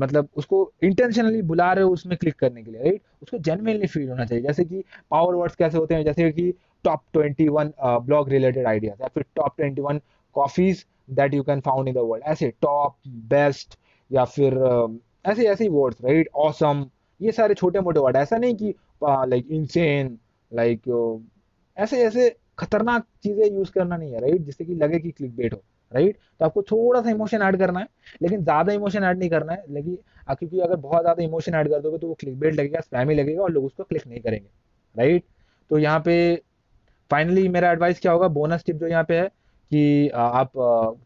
मतलब 0.00 0.28
उसको 0.36 0.70
इंटेंशनली 0.84 1.42
बुला 1.42 1.72
रहे 1.72 1.84
हो 1.84 1.90
उसमें 1.92 2.16
क्लिक 2.18 2.34
करने 2.38 2.62
के 2.62 2.70
लिए 2.70 2.82
राइट 2.82 3.02
उसको 3.22 3.38
जेनविनली 3.38 3.86
फील 3.86 4.08
होना 4.10 4.24
चाहिए। 4.24 4.44
जैसे 4.44 4.64
कि 4.64 4.84
पावर 5.10 5.34
वर्ड्स 5.34 5.56
कैसे 5.56 5.78
होते 5.78 5.94
हैं 5.94 6.04
जैसे 6.04 6.30
कि 6.32 6.52
top 6.84 7.02
twenty 7.12 7.48
one 7.48 7.72
blog 7.80 8.28
related 8.28 8.66
ideas 8.66 9.02
या 9.02 9.08
फिर 9.08 9.24
top 9.36 9.56
twenty 9.56 9.82
one 9.82 10.00
coffees 10.36 10.84
that 11.10 11.34
you 11.34 11.42
can 11.42 11.60
found 11.60 11.88
in 11.88 11.94
the 11.94 11.98
world 11.98 12.24
ऐसे 12.26 12.52
टॉप 12.62 12.96
बेस्ट 13.08 13.78
या 14.10 14.24
फिर 14.24 14.54
uh, 14.54 14.90
ऐसे 15.24 15.46
ऐसे 15.48 15.68
वर्ड्स 15.68 16.04
राइट 16.04 16.28
ऑसम 16.34 16.86
ये 17.20 17.32
सारे 17.32 17.54
छोटे 17.54 17.80
मोटे 17.80 18.00
वर्ड 18.00 18.16
ऐसा 18.16 18.36
नहीं 18.36 18.54
कि 18.54 18.74
लाइक 19.02 19.46
इनसेन 19.50 20.18
लाइक 20.52 20.82
ऐसे 21.76 22.02
ऐसे 22.04 22.28
खतरनाक 22.60 23.04
चीज़ें 23.22 23.44
यूज़ 23.46 23.70
करना 23.72 23.96
नहीं 23.96 24.12
है 24.12 24.20
राइट 24.20 24.42
जिससे 24.42 24.64
कि 24.64 24.74
लगे 24.76 24.98
कि 25.00 25.10
क्लिक 25.10 25.36
बेट 25.36 25.54
हो 25.54 25.62
राइट 25.92 26.16
तो 26.40 26.44
आपको 26.44 26.62
थोड़ा 26.62 27.00
सा 27.02 27.10
इमोशन 27.10 27.42
ऐड 27.42 27.58
करना 27.58 27.80
है, 27.80 27.86
लेकिन 28.22 28.42
ज़्यादा 28.44 28.72
इमोशन 28.72 29.04
ऐड 29.04 29.18
नहीं 29.18 29.30
करना 29.30 29.52
है, 29.52 29.64
लेकिन 29.70 29.98
क्योंकि 30.30 30.60
अगर 30.60 30.76
बहुत 30.78 31.02
ज़्यादा 31.02 31.22
इमोशन 31.22 31.54
ऐड 31.54 31.68
कर 31.70 31.80
दोगे 31.80 31.98
तो 31.98 32.08
वो 32.08 32.14
क्लिक 32.20 32.38
बेट 32.40 32.54
लगेगा 32.54 32.80
स्पैमी 32.80 33.14
लगेगा 33.14 33.42
और 33.42 33.50
लोग 33.52 33.64
उसको 33.64 33.84
क्लिक 33.84 34.06
नहीं 34.06 34.20
करेंगे 34.20 34.48
राइट 34.96 35.24
तो 35.70 35.78
यहाँ 35.78 36.00
पे 36.00 36.14
फाइनली 37.10 37.48
मेरा 37.48 37.70
एडवाइस 37.72 38.00
क्या 38.00 38.12
होगा? 38.12 38.28
बोनस 38.28 38.64
टिप 38.66 38.76
जो 38.76 38.86
यहाँ 38.86 39.04
पे 39.04 39.18
है 39.18 39.28
कि 39.70 40.08
आप 40.10 40.52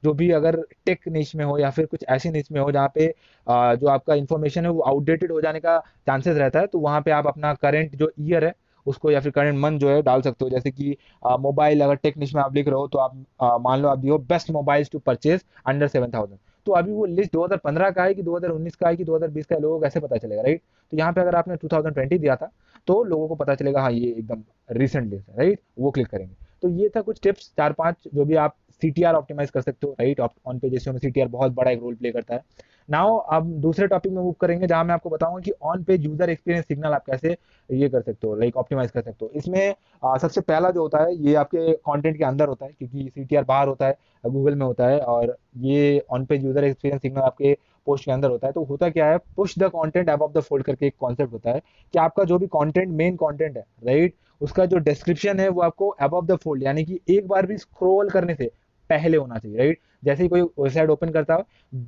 जो 0.04 0.12
भी 0.14 0.30
अगर 0.32 0.56
टेक 0.86 1.08
निच 1.08 1.34
में 1.36 1.44
हो 1.44 1.56
या 1.58 1.70
फिर 1.70 1.86
कुछ 1.86 2.04
ऐसी 2.08 2.30
निच 2.30 2.50
में 2.52 2.60
हो 2.60 2.70
जहाँ 2.72 2.92
पे 2.94 3.06
जो 3.46 3.88
आपका 3.88 4.14
इन्फॉर्मेशन 4.14 4.64
है 4.64 4.70
वो 4.70 4.80
आउटडेटेड 4.82 5.32
हो 5.32 5.40
जाने 5.40 5.60
का 5.60 5.78
चांसेस 6.06 6.36
रहता 6.36 6.60
है 6.60 6.66
तो 6.66 6.78
वहाँ 6.80 7.00
पे 7.02 7.10
आप 7.10 7.26
अपना 7.26 7.52
करंट 7.54 7.96
जो 7.96 8.10
ईयर 8.20 8.44
है 8.44 8.54
उसको 8.86 9.10
या 9.10 9.20
फिर 9.20 9.32
करंट 9.32 9.58
मंथ 9.58 9.78
जो 9.78 9.88
है 9.90 10.00
डाल 10.02 10.22
सकते 10.22 10.44
हो। 10.44 10.50
जैसे 10.50 10.70
कि 10.70 10.96
मोबाइल 11.40 11.80
अगर 11.80 11.94
टेक्निश 11.96 12.34
में 12.34 12.42
आप 12.42 12.54
लिख 12.54 12.66
रहे 12.68 12.76
हो 12.76 12.88
तो 12.88 12.98
आप 12.98 13.60
मान 13.62 13.80
लो 13.80 13.88
आप 13.88 13.98
दियो 13.98 14.18
best 14.28 14.50
mobiles 14.50 14.90
to 14.90 14.98
purchase 15.00 15.44
under 15.66 15.88
seven 15.88 16.10
thousand 16.10 16.38
तो 16.66 16.72
अभी 16.72 16.92
वो 16.92 17.04
लिस्ट 17.06 17.32
2015 17.32 17.90
का 17.90 18.04
है 18.04 18.14
कि 18.14 18.22
2019 18.22 18.76
का 18.76 18.88
है 18.88 18.96
कि 18.96 19.04
2020 19.04 19.46
का 19.46 19.54
है, 19.54 19.60
लोगों 19.62 19.78
को 19.78 19.82
कैसे 19.82 20.00
पता 20.00 20.16
चलेगा 20.16 20.42
राइट 20.42 20.62
तो 20.92 20.96
यहाँ 20.96 21.12
पे 21.12 21.20
अगर 21.20 21.34
आपने 21.36 21.56
2020 21.56 22.18
दिया 22.18 22.36
था 22.36 22.50
तो 22.88 23.02
लोगों 23.04 23.28
को 23.28 23.34
पता 23.34 23.54
चलेगा 23.54 23.80
हाँ 23.80 23.90
ये 23.92 24.08
एकदम 24.08 24.42
रिसेंट 24.72 25.10
लिस्ट 25.10 25.28
है 25.28 25.36
राइट 25.38 25.60
वो 25.78 25.90
क्लिक 25.90 26.06
करेंगे। 26.08 26.34
तो 26.62 26.68
ये 26.70 26.88
था 26.96 27.00
कुछ 27.00 27.20
टिप्स 27.22 27.50
चार 27.56 27.72
पाँच 27.72 28.08
जो 28.14 28.24
भी 28.24 28.34
आप 28.36 28.56
सीटीआर 28.82 29.14
ऑप्टिमाइज 29.14 29.50
कर 29.50 29.60
सकते 29.60 29.86
हो 29.86 29.92
राइट 30.00 30.20
ऑन 30.20 30.58
पेजेस 30.58 30.88
में 30.88 30.98
सीटीआर 30.98 31.28
बहुत 31.28 31.52
बड़ा 31.54 31.70
एक 31.70 31.80
रोल 31.80 31.94
प्ले 31.94 32.12
करता 32.12 32.34
है। 32.34 32.40
नाउ 32.88 33.16
अब 33.32 33.44
दूसरे 33.60 33.86
टॉपिक 33.86 34.12
में 34.12 34.22
मूव 34.22 34.32
करेंगे 34.40 34.66
जहाँ 34.66 34.84
मैं 34.84 34.94
आपको 34.94 35.10
बताऊँगा 35.10 35.40
कि 35.40 35.52
on 35.62 35.82
page 35.84 36.04
user 36.04 36.30
experience 36.30 36.66
signal 36.66 36.92
आप 36.92 37.04
कैसे 37.06 37.36
ये 37.70 37.88
कर 37.88 38.02
सकते 38.02 38.26
हो 38.26 38.34
लाइक 38.36 38.56
ऑप्टिमाइज 38.56 38.90
कर 38.90 39.02
सकते 39.02 39.24
हो। 39.24 39.30
इसमें 39.34 39.74
आ, 40.02 40.16
सबसे 40.18 40.40
पहला 40.40 40.70
जो 40.70 40.80
होता 40.82 41.02
है 41.02 41.14
ये 41.18 41.34
आपके 41.34 41.72
कंटेंट 41.74 42.16
के 42.18 42.24
अंदर 42.24 42.48
होता 42.48 42.66
है 42.66 42.72
क्योंकि 42.72 43.10
सीटीआर 43.10 43.44
बाहर 43.44 43.68
होता 43.68 43.86
है 43.86 43.96
गूगल 44.24 44.54
में 44.54 44.66
होता 44.66 44.86
है 44.88 44.98
और 45.00 45.36
ये 45.60 46.02
on 46.10 46.24
page 46.24 46.44
user 46.44 46.64
experience 46.64 47.02
signal 47.02 47.22
आपके 47.22 47.56
पोस्ट 47.86 48.04
के 48.04 48.12
अंदर 48.12 48.30
होता 48.30 48.46
है। 48.46 48.52
तो 48.52 48.64
होता 48.64 48.88
क्या 48.90 49.06
है 49.06 49.18
push 49.36 49.58
the 49.58 49.68
content 49.70 50.10
above 50.10 50.32
the 50.36 50.40
fold 50.40 50.64
करके 50.64 50.86
एक 50.86 50.94
कॉन्सेप्ट 51.00 51.32
होता 51.32 51.50
है 51.50 51.60
कि 51.94 51.98
आपका 51.98 52.24
जो 52.24 52.38
भी 52.38 52.46
कंटेंट 52.48 52.88
मेन 52.90 53.16
कंटेंट 53.16 53.56
है 53.56 53.64
राइट 53.86 54.14
उसका 54.40 54.66
जो 54.66 54.78
डिस्क्रिप्शन 54.80 55.40
है 55.40 55.48
वो 55.48 55.60
आपको 55.62 55.88
अब 55.88 56.26
द 56.26 56.36
फोल्ड 56.36 56.62
यानी 56.62 56.84
कि 56.84 57.00
एक 57.08 57.28
बार 57.28 57.46
भी 57.46 57.56
स्क्रोल 57.58 58.10
करने 58.10 58.34
से 58.34 58.50
पहले 58.90 59.16
होना 59.16 59.38
चाहिए 59.38 59.58
राइट 59.58 59.80
जैसे 60.04 60.22
ही 60.22 60.28
कोई 60.28 60.40
वेबसाइट 60.40 60.90
ओपन 60.90 61.10
करता 61.10 61.34
हो, 61.34 61.44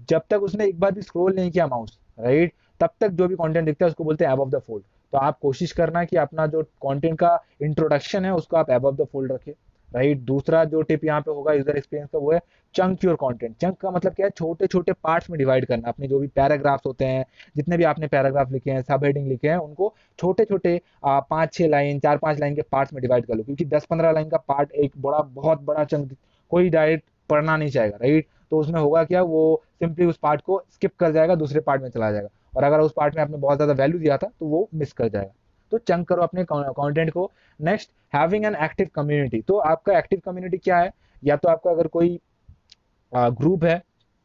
जब 0.08 0.22
तक 0.30 0.42
उसने 0.42 0.66
एक 0.66 0.80
बार 0.80 0.92
भी 0.92 1.02
स्क्रोल 1.02 1.34
नहीं 1.34 1.50
किया 1.50 1.66
माउस 1.66 1.98
राइट 2.18 2.52
तब 2.80 2.90
तक 3.00 3.08
जो 3.10 3.28
भी 3.28 3.34
कंटेंट 3.34 3.64
दिखता 3.66 3.84
है, 3.84 3.88
उसको 3.88 4.04
बोलते 4.04 4.24
हैं 4.24 4.32
अब 4.32 4.50
द 4.50 4.58
फोल्ड 4.58 4.84
तो 5.12 5.18
आप 5.18 5.38
कोशिश 5.42 5.72
करना 5.72 6.04
कि 6.04 6.16
अपना 6.16 6.46
जो 6.46 6.62
कंटेंट 6.62 7.18
का 7.18 7.38
इंट्रोडक्शन 7.62 8.24
है, 8.24 8.34
उसको 8.34 8.56
आप 8.56 8.70
अब 8.70 8.94
द 8.96 9.04
फोल्ड 9.12 9.32
रखें 9.32 9.52
राइट 9.92 10.20
दूसरा 10.20 10.64
जो 10.64 10.80
टिप 10.82 11.04
यहाँ 11.04 11.20
पे 11.20 11.30
होगा 11.30 11.52
यूज़र 11.52 11.76
एक्सपीरियंस 11.76 12.08
का, 12.12 12.18
वो 12.18 12.32
है 12.32 12.40
चंक 12.74 13.04
योर 13.04 13.14
कंटेंट 13.16 13.56
चंक 13.56 13.76
का 13.80 13.90
मतलब 13.90 14.14
क्या 14.14 14.26
है? 14.26 14.30
छोटे 14.30 14.66
छोटे 14.66 14.92
पार्ट्स 14.94 15.30
में 15.30 15.38
डिवाइड 15.38 15.66
करना. 15.66 15.88
अपने 15.88 16.08
जो 16.08 16.18
भी 16.18 16.26
पैराग्राफ्स 16.28 16.86
होते 16.86 17.04
हैं, 17.04 17.24
जितने 17.56 17.76
भी 17.76 17.84
आपने 17.84 18.06
पैराग्राफ 18.06 18.52
लिखे 18.52 18.70
हैं 18.70 18.82
सब 18.82 19.04
हेडिंग 19.04 19.28
लिखे 19.28 19.48
हैं, 19.48 19.56
उनको 19.56 19.94
छोटे 20.18 20.44
छोटे 20.44 20.80
पाँच 21.04 21.52
छह 21.54 21.68
लाइन 21.68 22.00
चार 22.00 22.16
पाँच 22.18 22.40
लाइन 22.40 22.54
के 22.56 22.62
पार्ट्स 22.62 22.92
में 22.92 23.00
डिवाइड 23.02 23.26
कर 23.26 23.34
लो, 23.34 23.42
क्योंकि 23.42 23.64
दस 23.66 23.86
पंद्रह 23.90 24.12
लाइन 24.12 24.28
का 24.28 24.36
पार्ट 24.38 24.72
एक 24.72 24.92
बड़ा, 24.98 25.20
बहुत 25.20 25.62
बड़ा 25.62 25.84
चंक 25.84 26.16
कोई 26.50 26.70
डायरेक्ट 26.70 27.04
पढ़ना 27.30 27.56
नहीं 27.56 27.70
चाहेगा 27.70 27.96
राइट 27.98 28.26
तो 28.50 28.58
उसमें 28.58 28.80
होगा 28.80 29.02
क्या, 29.04 29.22
वो 29.22 29.62
सिंपली 29.74 30.06
उस 30.06 30.16
पार्ट 30.18 30.40
को 30.42 30.62
स्किप 30.72 30.94
कर 30.96 31.12
जाएगा, 31.12 31.34
दूसरे 31.36 31.60
पार्ट 31.60 31.82
में 31.82 31.88
चला 31.90 32.10
जाएगा। 32.12 32.28
और 32.56 32.64
अगर 32.64 32.80
उस 32.80 32.92
पार्ट 32.96 33.16
में 33.16 33.22
आपने 33.22 33.36
बहुत 33.38 33.56
ज़्यादा 33.56 33.72
वैल्यू 33.74 33.98
दिया 34.00 34.16
था 34.18 34.26
तो 34.30 34.46
वो 34.46 34.68
मिस 34.74 34.92
कर 34.92 35.08
जाएगा। 35.08 35.32
तो 35.72 35.78
चंक 35.80 36.08
करो 36.08 36.22
अपने 36.22 36.44
कंटेंट 36.50 37.10
को। 37.10 37.30
Next 37.60 37.90
having 38.12 38.44
an 38.44 38.54
active 38.64 38.88
community 38.94 39.40
तो 39.42 39.56
आपका 39.60 39.98
एक्टिव 39.98 40.20
कम्युनिटी 40.24 40.58
क्या 40.58 40.78
है? 40.78 40.92
या 41.22 41.36
तो 41.36 41.48
आपका 41.48 41.70
अगर 41.70 41.86
कोई 41.88 42.18
ग्रुप 43.12 43.64
है 43.64 43.78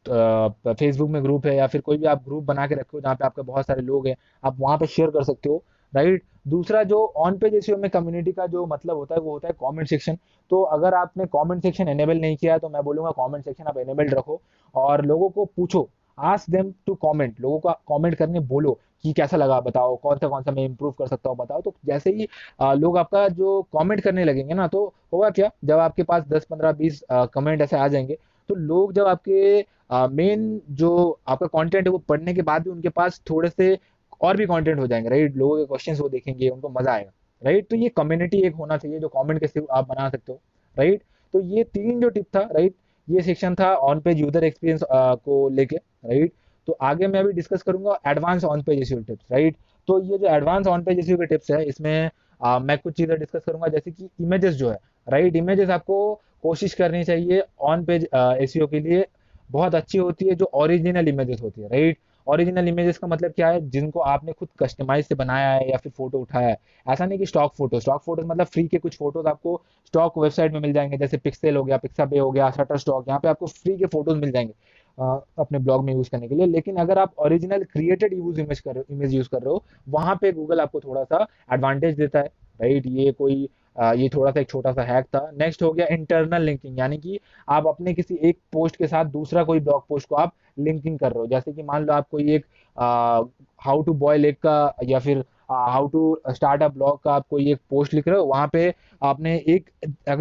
फेसबुक 0.06 1.10
में 1.10 1.22
ग्रुप 1.24 1.46
है, 1.46 1.54
या 1.56 1.66
फिर 1.66 1.80
कोई 1.80 1.96
भी 1.98 2.06
आप 2.06 2.22
ग्रुप 2.24 2.44
बना 2.44 2.66
के 2.66 2.74
रखो 2.74 3.00
जहाँ 3.00 3.14
पे 3.14 3.24
आपके 3.24 3.42
बहुत 3.42 3.66
सारे 3.66 3.82
लोग 3.82 4.06
हैं, 4.06 4.16
आप 4.44 4.56
वहाँ 4.60 4.78
पे 4.78 4.86
शेयर 4.86 5.10
कर 5.10 5.24
सकते 5.24 5.48
हो। 5.48 5.62
राइट 5.92 6.22
दूसरा 6.48 6.82
जो 6.82 7.04
ऑन 7.16 7.36
पेज 7.38 7.54
एसईओ 7.54 7.76
में 7.76 7.90
कम्युनिटी 7.90 8.32
का 8.32 8.46
जो 8.46 8.64
मतलब 8.66 8.96
होता 8.96 9.14
है, 9.14 9.20
वो 9.20 9.32
होता 9.32 9.48
है 9.48 9.54
कमेंट 9.60 9.88
सेक्शन 9.88 10.16
तो 10.50 10.62
अगर 10.76 10.94
आपने 10.94 11.26
कमेंट 11.34 11.62
सेक्शन 11.62 11.88
एनेबल 11.88 12.20
नहीं 12.20 12.36
किया 12.36 12.58
तो 12.58 12.68
मैं 12.68 12.82
बोलूँगा 12.84 13.10
कमेंट 13.18 13.44
सेक्शन 13.44 13.64
आप 13.64 13.78
एनेबल्ड 13.78 14.14
रखो 14.14 14.40
और 14.74 15.04
लोगों 15.06 15.28
को 15.30 15.44
पूछो. 15.46 15.88
आस्क 16.18 16.50
देम 16.50 16.72
टू 16.86 16.94
कमेंट 17.04 17.40
लोगों 17.40 17.58
का 17.60 17.72
कमेंट 17.88 18.14
करने 18.14 18.40
बोलो 18.42 18.78
कि 19.04 19.12
कैसा 19.12 19.36
लगा, 19.36 19.60
बताओ. 19.60 19.94
कौन 19.96 20.16
सा 20.18 20.28
कौन 20.28 20.42
सा 20.42 20.50
मैं 20.52 20.64
इंप्रूव 20.64 20.92
कर 20.98 21.06
सकता 21.06 21.28
हूँ, 21.30 21.36
बताओ. 21.38 21.60
तो 21.60 21.74
जैसे 21.86 22.10
ही 22.10 22.26
लोग 22.78 22.98
आपका 22.98 23.26
जो 23.30 23.60
कमेंट 23.76 24.00
करने 24.00 24.24
लगेंगे 24.24 24.54
ना 24.54 24.66
तो 24.68 24.84
होगा 25.12 25.30
क्या? 25.30 25.50
जब 25.64 25.78
आपके 25.78 26.02
पास 26.02 26.24
10 26.28 26.44
15 26.50 26.72
20 26.74 27.02
कमेंट 27.12 27.62
ऐसे 27.62 27.76
आ 27.78 27.88
जाएँगे 27.88 28.18
तो 28.48 28.54
लोग 28.56 28.92
जब 28.92 29.06
आपके 29.06 29.64
मेन 30.10 30.60
जो 30.70 31.18
आपका 31.28 31.46
कंटेंट 31.48 31.86
है, 31.86 31.90
वो 31.92 31.98
पढ़ने 31.98 32.34
के 32.34 32.42
बाद 32.42 32.62
भी 32.62 32.70
उनके 32.70 32.88
पास 32.90 33.20
थोड़े 33.30 33.48
से 33.50 33.74
और 34.22 34.36
भी 34.36 34.46
कंटेंट 34.46 34.78
हो 34.78 34.86
जाएँगे 34.86 35.08
राइट 35.08 35.36
लोगों 35.36 35.58
के 35.58 35.64
क्वेश्चंस 35.66 36.00
वो 36.00 36.08
देखेंगे 36.08 36.48
उनको 36.48 36.68
मज़ा 36.70 36.92
आएगा 36.92 37.12
राइट 37.42 37.68
तो 37.70 37.76
ये 37.76 37.88
कम्युनिटी 37.88 38.42
एक 38.46 38.54
होना 38.54 38.76
चाहिए 38.76 38.98
जो 39.00 39.08
कमेंट 39.08 39.40
के 39.40 39.46
सिर्फ़ 39.46 39.66
आप 39.70 39.88
बना 39.88 40.08
सकते 40.10 40.32
हो 40.32 40.40
राइट 40.76 41.02
तो 41.34 41.40
ये 41.40 41.64
तीन 41.64 42.00
जो 42.00 42.08
टिप 42.08 42.26
था 42.36 42.48
राइट 42.52 42.74
ये 43.08 43.22
सेक्शन 43.22 43.54
था 43.54 43.74
ऑन 43.84 44.00
पेज 44.00 44.20
यूज़र 44.20 44.44
एक्सपीरियंस 44.44 44.82
को 44.92 45.48
लेके 45.48 45.76
राइट 45.76 46.32
तो 46.68 46.76
आगे 46.82 47.06
मैं 47.06 47.20
अभी 47.20 47.32
डिस्कस 47.32 47.62
करूँगा 47.62 47.98
advance 48.06 48.44
on 48.44 48.62
page 48.62 48.80
SEO 48.80 49.00
tips 49.00 49.24
right 49.32 49.56
तो 49.88 50.02
ये 50.02 50.18
जो 50.18 50.26
एडवांस 50.26 50.66
ऑन 50.66 50.82
पेज 50.82 50.98
एसईओ 50.98 51.16
के 51.16 51.26
टिप्स 51.26 51.50
है 51.50 51.64
इसमें 51.64 52.10
आ, 52.40 52.58
मैं 52.58 52.78
कुछ 52.78 52.94
चीज़ें 52.94 53.18
डिस्कस 53.18 53.42
करूँगा 53.46 53.68
जैसे 53.68 53.90
कि 53.90 54.08
इमेजेस 54.20 54.54
जो 54.54 54.70
है 54.70 54.78
राइट 55.08 55.36
इमेजेस 55.36 55.70
आपको 55.70 55.98
कोशिश 56.42 56.74
करनी 56.74 57.02
चाहिए 57.04 57.42
ऑन 57.62 57.84
पेज 57.84 58.08
एसईओ 58.14 58.66
के 58.66 58.80
लिए 58.80 59.04
बहुत 59.50 59.74
अच्छी 59.74 59.98
होती 59.98 60.28
है 60.28 60.34
जो 60.34 60.50
ओरिजिनल 60.54 61.08
इमेजेस 61.08 61.42
होती 61.42 61.62
है 61.62 61.68
राइट 61.68 61.98
ओरिजिनल 62.26 62.68
इमेजेस 62.68 62.98
का 62.98 63.06
मतलब 63.06 63.32
क्या 63.36 63.48
है? 63.48 63.60
जिनको 63.70 64.00
आपने 64.00 64.32
खुद 64.32 64.48
कस्टमाइज 64.58 65.06
से 65.06 65.14
बनाया 65.14 65.50
है 65.52 65.70
या 65.70 65.76
फिर 65.78 65.92
फ़ोटो 65.96 66.18
उठाया 66.20 66.48
है। 66.48 66.56
ऐसा 66.86 67.06
नहीं 67.06 67.18
कि 67.18 67.26
स्टॉक 67.26 67.54
फ़ोटो 67.56 67.80
स्टॉक 67.80 68.02
फ़ोटो 68.02 68.22
मतलब 68.26 68.46
फ्री 68.46 68.66
के 68.68 68.78
कुछ 68.78 68.96
फ़ोटोज़ 68.98 69.26
आपको 69.28 69.60
स्टॉक 69.86 70.18
वेबसाइट 70.18 70.52
में 70.52 70.60
मिल 70.60 70.72
जाएँगे। 70.72 70.96
जैसे 70.98 71.16
पिक्सेल 71.18 71.56
हो 71.56 71.64
गया 71.64 71.76
पिक्सापे 71.78 72.18
हो 72.18 72.30
गया 72.30 72.50
शटर 72.50 72.78
स्टॉक 72.78 73.08
यहाँ 73.08 73.20
पे 73.20 73.28
आपको 73.28 73.46
फ्री 73.46 73.76
के 73.78 73.86
फ़ोटोज़ 73.86 74.18
मिल 74.18 74.30
जाएँगे 74.32 74.52
अपने 75.38 75.58
ब्लॉग 75.58 75.84
में 75.84 75.92
यूज़ 75.94 76.10
करने 76.10 76.28
के 76.28 76.34
लिए। 76.34 76.46
लेकिन 76.46 76.76
अगर 76.76 76.98
आप 76.98 77.14
ओरिजिनल 77.18 77.64
क्रिएटेड 77.72 78.12
यूज़ 78.14 78.40
इमेज 78.40 78.60
कर 78.60 78.82
इमेज 78.90 79.14
यूज़ 79.14 79.28
कर 79.28 79.42
रहे 79.42 79.52
हो 79.52 79.62
वहाँ 79.88 80.16
पे 80.22 80.32
गूगल 80.32 80.60
आपको 80.60 80.80
थोड़ा 80.80 81.04
सा 81.04 81.26
एडवांटेज 81.52 81.96
देता 81.96 82.18
है। 82.18 82.26
राइट 82.60 82.86
ये 82.86 83.12
कोई 83.12 83.44
आ, 83.44 83.48
ये 83.76 84.08
थोड़ा 84.14 84.30
सा 84.32 84.40
एक 84.40 84.48
छोटा 84.50 84.72
सा 84.72 84.82
हैक 84.84 85.04
था। 85.06 85.30
नेक्स्ट 85.38 85.62
हो 85.62 85.72
गया 85.72 85.86
इंटरनल 85.90 86.42
लिंकिंग 86.42 86.78
यानी 86.78 86.98
कि 86.98 87.18
आप 87.48 87.66
अपने 87.66 87.94
किसी 87.94 88.18
एक 88.22 88.38
पोस्ट 88.52 88.76
के 88.76 88.86
साथ 88.86 89.04
दूसरा 89.10 89.44
कोई 89.44 89.60
ब्लॉग 89.60 89.86
पोस्ट 89.88 90.08
को 90.08 90.14
आप 90.16 90.34
लिंकिंग 90.58 90.98
कर 90.98 91.12
रहे 91.12 91.20
हो। 91.20 91.26
जैसे 91.26 91.52
कि 91.52 91.62
मान 91.62 91.84
लो 91.84 91.92
आप 91.92 92.08
कोई 92.10 92.34
एक 92.34 92.46
हाउ 93.60 93.82
टू 93.82 93.94
बॉयल 93.94 94.24
एग 94.24 94.34
का 94.46 94.74
या 94.84 94.98
फिर 94.98 95.24
how 95.50 95.86
to 95.88 96.20
start 96.30 96.62
a 96.62 96.68
blog 96.70 97.02
का 97.04 97.12
आप 97.14 97.26
कोई 97.30 97.50
एक 97.52 97.60
पोस्ट 97.70 97.94
लिख 97.94 98.08
रहे 98.08 98.18
हो, 98.18 98.24
वहाँ 98.24 98.48
पे 98.52 98.72
आपने 99.02 99.36
एक 99.48 99.70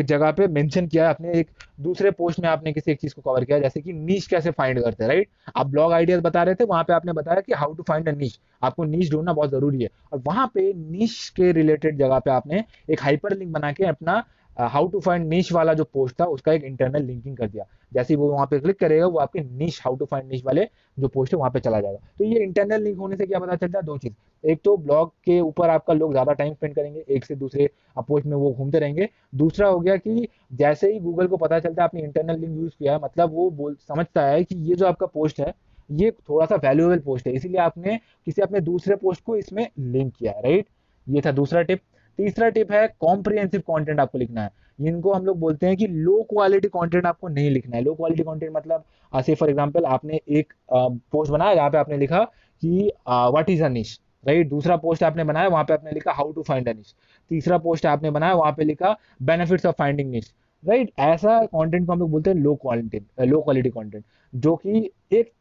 जगह 0.01 0.31
पे 0.31 0.47
मेंशन 0.49 0.87
किया 0.87 1.07
है 1.07 1.13
अपने 1.13 1.31
एक 1.39 1.49
दूसरे 1.77 2.11
पोस्ट 2.11 2.39
में 2.39 2.47
आपने 2.49 2.71
किसी 2.73 2.91
एक 2.91 2.99
चीज़ 3.01 3.13
को 3.15 3.21
कवर 3.21 3.43
किया 3.45 3.59
जैसे 3.59 3.81
कि 3.81 3.93
नीच 3.93 4.25
कैसे 4.27 4.51
फाइंड 4.51 4.81
करते 4.83 5.03
हैं 5.03 5.09
राइट 5.09 5.29
आप 5.55 5.67
ब्लॉग 5.67 5.93
आइडियाज़ 5.93 6.21
बता 6.21 6.43
रहे 6.43 6.55
थे, 6.55 6.63
वहाँ 6.65 6.83
पे 6.83 6.93
आपने 6.93 7.13
बताया 7.13 7.41
कि 7.41 7.53
हाउ 7.53 7.73
टू 7.73 7.83
फाइंड 7.87 8.09
अ 8.09 8.11
नीच 8.13 8.39
आपको 8.61 8.83
नीच 8.85 9.11
ढूंढना 9.11 9.33
बहुत 9.33 9.49
ज़रूरी 9.51 9.81
है। 9.83 9.89
और 10.13 10.21
वहाँ 10.25 10.47
पे 10.53 10.71
नीच 10.73 11.31
के 11.35 11.51
रिलेटेड 11.51 11.97
जगह 11.99 12.19
पे 12.19 12.31
आपने 12.31 12.63
एक 12.91 13.01
हाइपर 13.03 13.37
लिंक 13.37 13.51
बना 13.53 13.71
के 13.71 13.85
अपना 13.85 14.23
हाउ 14.57 14.87
टू 14.87 14.99
फाइंड 14.99 15.27
नीच 15.27 15.51
वाला 15.51 15.73
जो 15.73 15.83
पोस्ट 15.83 16.19
था, 16.21 16.25
उसका 16.25 16.53
एक 16.53 16.63
इंटरनल 16.63 17.03
लिंकिंग 17.03 17.37
कर 17.37 17.47
दिया। 17.47 17.65
जैसे 17.93 18.15
वो 18.15 18.27
वहाँ 18.31 18.45
पे 18.45 18.59
क्लिक 18.59 18.79
करेगा, 18.79 19.05
वो 19.05 19.19
आपके 19.19 19.39
नीच 19.39 19.79
हाउ 19.83 19.95
टू 19.95 20.05
फाइंड 20.05 20.29
नीच 20.31 20.43
वाले 20.45 20.67
जो 20.97 21.07
पोस्ट 21.07 21.33
है, 21.33 21.39
वहाँ 21.39 21.51
पे 21.51 21.59
चला 21.59 21.79
जाएगा। 21.81 21.99
तो 22.19 22.25
ये 22.25 22.43
इंटरनल 22.43 22.83
लिंक 22.83 22.97
होने 22.97 23.15
से 23.15 23.25
क्या 23.25 23.39
पता 23.39 23.55
चलता 23.55 23.79
है? 23.79 23.85
दो 23.85 23.97
चीज़। 23.97 24.13
एक 24.43 24.61
तो 24.63 24.75
ब्लॉग 24.77 25.09
के 25.25 25.39
ऊपर 25.41 25.69
आपका 25.69 25.93
लोग 25.93 26.11
ज़्यादा 26.11 26.33
टाइम 26.33 26.53
स्पेंड 26.53 26.75
करेंगे, 26.75 27.03
एक 27.09 27.25
से 27.25 27.35
दूसरे 27.35 27.69
पोस्ट 27.99 28.25
में 28.25 28.35
वो 28.37 28.51
घूमते 28.53 28.79
रहेंगे। 28.79 29.09
दूसरा 29.35 29.67
हो 29.67 29.79
गया 29.79 29.95
कि 29.97 30.27
जैसे 30.53 30.91
ही 30.93 30.99
गूगल 30.99 31.27
को 31.27 31.37
पता 31.37 31.59
चलता 31.59 31.81
है, 31.81 31.85
आपने 31.85 32.01
इंटरनल 32.01 32.39
लिंक 32.39 32.57
यूज़ 32.57 32.73
किया 32.79 32.93
है 32.93 32.99
मतलब 33.03 33.33
वो 33.33 33.49
बोल, 33.51 33.75
समझता 33.87 34.25
है 34.25 34.43
कि 34.43 34.55
ये 34.59 34.75
जो 34.75 34.85
आपका 34.85 35.05
पोस्ट 35.05 35.39
है, 35.39 35.53
ये 35.91 36.11
थोड़ा 36.29 36.45
सा 36.45 36.55
वैल्यूएबल 36.57 36.99
पोस्ट 36.99 37.27
है। 37.27 37.33
इसीलिए 37.33 37.59
आपने 37.59 37.97
किसी 38.25 38.41
अपने 38.41 38.59
दूसरे 38.61 38.95
पोस्ट 38.95 39.23
को 39.23 39.35
इसमें 39.35 39.67
लिंक 39.79 40.13
किया 40.13 40.31
है 40.31 40.41
राइट 40.41 40.67
ये 41.07 41.21
था 41.25 41.31
दूसरा 41.31 41.61
टिप 41.61 41.81
तीसरा 42.19 42.49
टिप 42.49 42.71
है 42.71 42.87
कॉम्प्रिहेंसिव 43.01 43.61
कंटेंट 43.67 43.99
आपको 43.99 44.17
लिखना 44.17 44.43
है। 44.43 44.49
इनको 44.79 45.13
हम 45.13 45.25
लोग 45.25 45.39
बोलते 45.39 45.67
हैं 45.67 45.77
कि 45.77 45.87
लो 45.87 46.21
क्वालिटी 46.29 46.67
कंटेंट 46.67 47.05
आपको 47.05 47.27
नहीं 47.27 47.49
लिखना 47.51 47.75
है। 47.77 47.83
लो 47.83 47.93
क्वालिटी 47.95 48.23
कंटेंट 48.23 48.51
मतलब 48.55 48.83
से 49.13 49.35
फॉर 49.35 49.49
एग्जांपल 49.49 49.85
आपने 49.85 50.19
एक 50.29 50.53
पोस्ट 50.71 51.31
बनाया 51.31 51.55
जहाँ 51.55 51.69
पे 51.69 51.77
आपने 51.77 51.97
लिखा 51.97 52.23
कि 52.61 52.91
what 53.09 53.49
is 53.49 53.63
a 53.63 53.67
niche 53.69 53.99
right 54.27 54.49
दूसरा 54.49 54.75
पोस्ट 54.77 55.03
आपने 55.03 55.23
बनाया, 55.23 55.47
वहाँ 55.47 55.63
पे 55.63 55.73
आपने 55.73 55.91
लिखा 55.91 56.11
how 56.13 56.31
to 56.31 56.41
find 56.43 56.69
a 56.69 56.73
niche 56.73 56.93
तीसरा 57.31 57.57
पोस्ट 57.57 57.85
आपने 57.85 58.11
बनाया, 58.11 58.33
वहाँ 58.33 58.51
पे 58.57 58.63
लिखा 58.63 58.95
benefits 59.21 59.65
of 59.65 59.75
finding 59.77 60.11
niche 60.11 60.33
right 60.63 60.91
ऐसा 60.99 61.39
कंटेंट 61.45 61.85
को 61.87 61.93
हम 61.93 61.99
लोग 61.99 62.11
बोलते 62.11 62.29
हैं 62.29 62.37
low 62.37 62.55
quality 62.55 62.99
low 63.21 63.41
quality 63.41 63.69
content 63.69 64.03
जो 64.33 64.55
कि 64.55 64.89
एक 65.11 65.31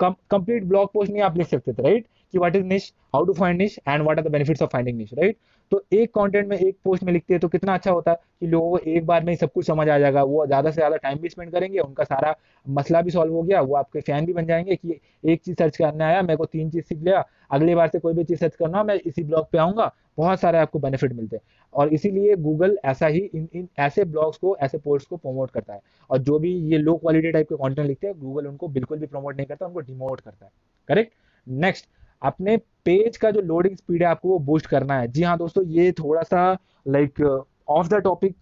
कंप्लीट 0.00 0.64
ब्लॉग 0.64 0.92
पोस्ट 0.92 1.12
नहीं 1.12 1.22
आप 1.22 1.36
लिख 1.36 1.46
सकते 1.48 1.72
थे 1.72 1.82
राइट 1.82 2.06
कि 2.34 2.38
what 2.38 2.56
is 2.56 2.64
niche 2.64 2.92
how 3.14 3.24
to 3.24 3.32
find 3.32 3.58
niche 3.58 3.78
and 3.88 4.02
what 4.02 4.18
are 4.18 4.24
the 4.24 4.32
benefits 4.32 4.62
of 4.62 4.70
finding 4.70 4.98
niche 4.98 5.14
right 5.14 5.36
तो 5.72 5.82
एक 5.92 6.10
कंटेंट 6.10 6.46
में 6.48 6.56
एक 6.56 6.76
पोस्ट 6.84 7.02
में 7.04 7.12
लिखते 7.12 7.34
हैं 7.34 7.40
तो 7.40 7.48
कितना 7.48 7.74
अच्छा 7.74 7.90
होता 7.90 8.10
है 8.10 8.16
कि 8.40 8.46
लोगों 8.46 8.70
को 8.70 8.78
एक 8.90 9.06
बार 9.06 9.24
में 9.24 9.32
ही 9.32 9.36
सब 9.36 9.50
कुछ 9.52 9.66
समझ 9.66 9.88
आ 9.88 9.98
जाएगा। 9.98 10.22
वो 10.22 10.46
ज़्यादा 10.46 10.70
से 10.70 10.74
ज़्यादा 10.74 10.96
टाइम 10.96 11.18
भी 11.18 11.28
स्पेंड 11.28 11.50
करेंगे, 11.52 11.78
उनका 11.78 12.04
सारा 12.04 12.34
मसला 12.66 13.02
भी 13.02 13.10
सॉल्व 13.10 13.32
हो 13.34 13.42
गया, 13.42 13.60
वो 13.60 13.74
आपके 13.76 14.00
फ़ैन 14.00 14.26
भी 14.26 14.32
बन 14.32 14.46
जाएँगे 14.46 14.76
कि 14.76 15.00
एक 15.24 15.42
चीज़ 15.42 15.56
सर्च 15.58 15.76
करने 15.76 16.04
आया, 16.04 16.22
मेरे 16.22 16.36
को 16.36 16.44
तीन 16.46 16.70
चीज़ 16.70 16.84
सीख 16.84 16.98
लिया, 16.98 17.24
अगली 17.50 17.74
बार 17.74 17.88
से 17.88 17.98
कोई 17.98 18.14
भी 18.14 18.24
चीज़ 18.24 18.38
सर्च 18.40 18.56
करना 18.56 18.82
मैं 18.84 18.94
इसी 18.96 19.24
ब्लॉग 19.24 19.50
पे 19.50 19.58
आऊँगा। 19.58 19.90
बहुत 20.18 20.40
सारे 20.40 20.58
आपको 20.58 20.78
बेनिफिट 20.78 21.12
मिलते 21.12 21.36
हैं। 21.36 21.42
और 21.74 21.92
इसीलिए 21.94 22.36
गूगल 22.36 22.78
ऐसा 22.84 23.06
ही 23.06 23.20
इन 23.34 23.48
इन 23.54 23.68
ऐसे 23.78 24.04
ब्लॉग्स 24.04 24.38
को, 24.38 24.56
ऐसे 24.56 24.78
पोस्ट 24.78 25.08
को 25.08 25.16
प्रमोट 25.16 25.50
करता 25.50 25.74
है। 25.74 25.80
और 26.10 26.18
जो 26.18 26.38
भी 26.38 26.54
ये 26.72 26.78
लो 26.78 26.94
क्वालिटी 26.96 27.32
टाइप 27.32 27.48
के 27.48 27.56
कंटेंट 27.56 27.86
लिखते 27.88 28.06
हैं 28.06 28.18
गूगल 28.20 28.46
उनको 28.46 28.68
बिल्कुल 28.68 28.98
भी 28.98 29.06
प्रमोट 29.06 29.36
नहीं 29.36 29.46
करता, 29.46 29.66
उनको 29.66 29.80
डिमोट 29.80 30.20
करता 30.20 30.44
है। 30.44 30.50
करेक्ट 30.88 31.12
नेक्स्ट 31.46 31.88
अपने 32.22 32.56
पेज 32.84 33.16
का 33.16 33.30
जो 33.30 33.40
लोडिंग 33.42 33.76
स्पीड 33.76 34.02
है 34.02 34.08
आपको 34.08 34.28
वो 34.28 34.38
बूस्ट 34.40 34.66
करना 34.66 34.98
है। 35.00 35.08
जी 35.08 35.22
हाँ 35.22 35.36
दोस्तों, 35.38 35.64
ये 35.66 35.92
थोड़ा 35.94 36.22
सा 36.22 36.56
लाइक 36.86 37.20
ऑफ़ 37.68 37.88
द 37.88 37.94
टॉपिक 37.94 38.34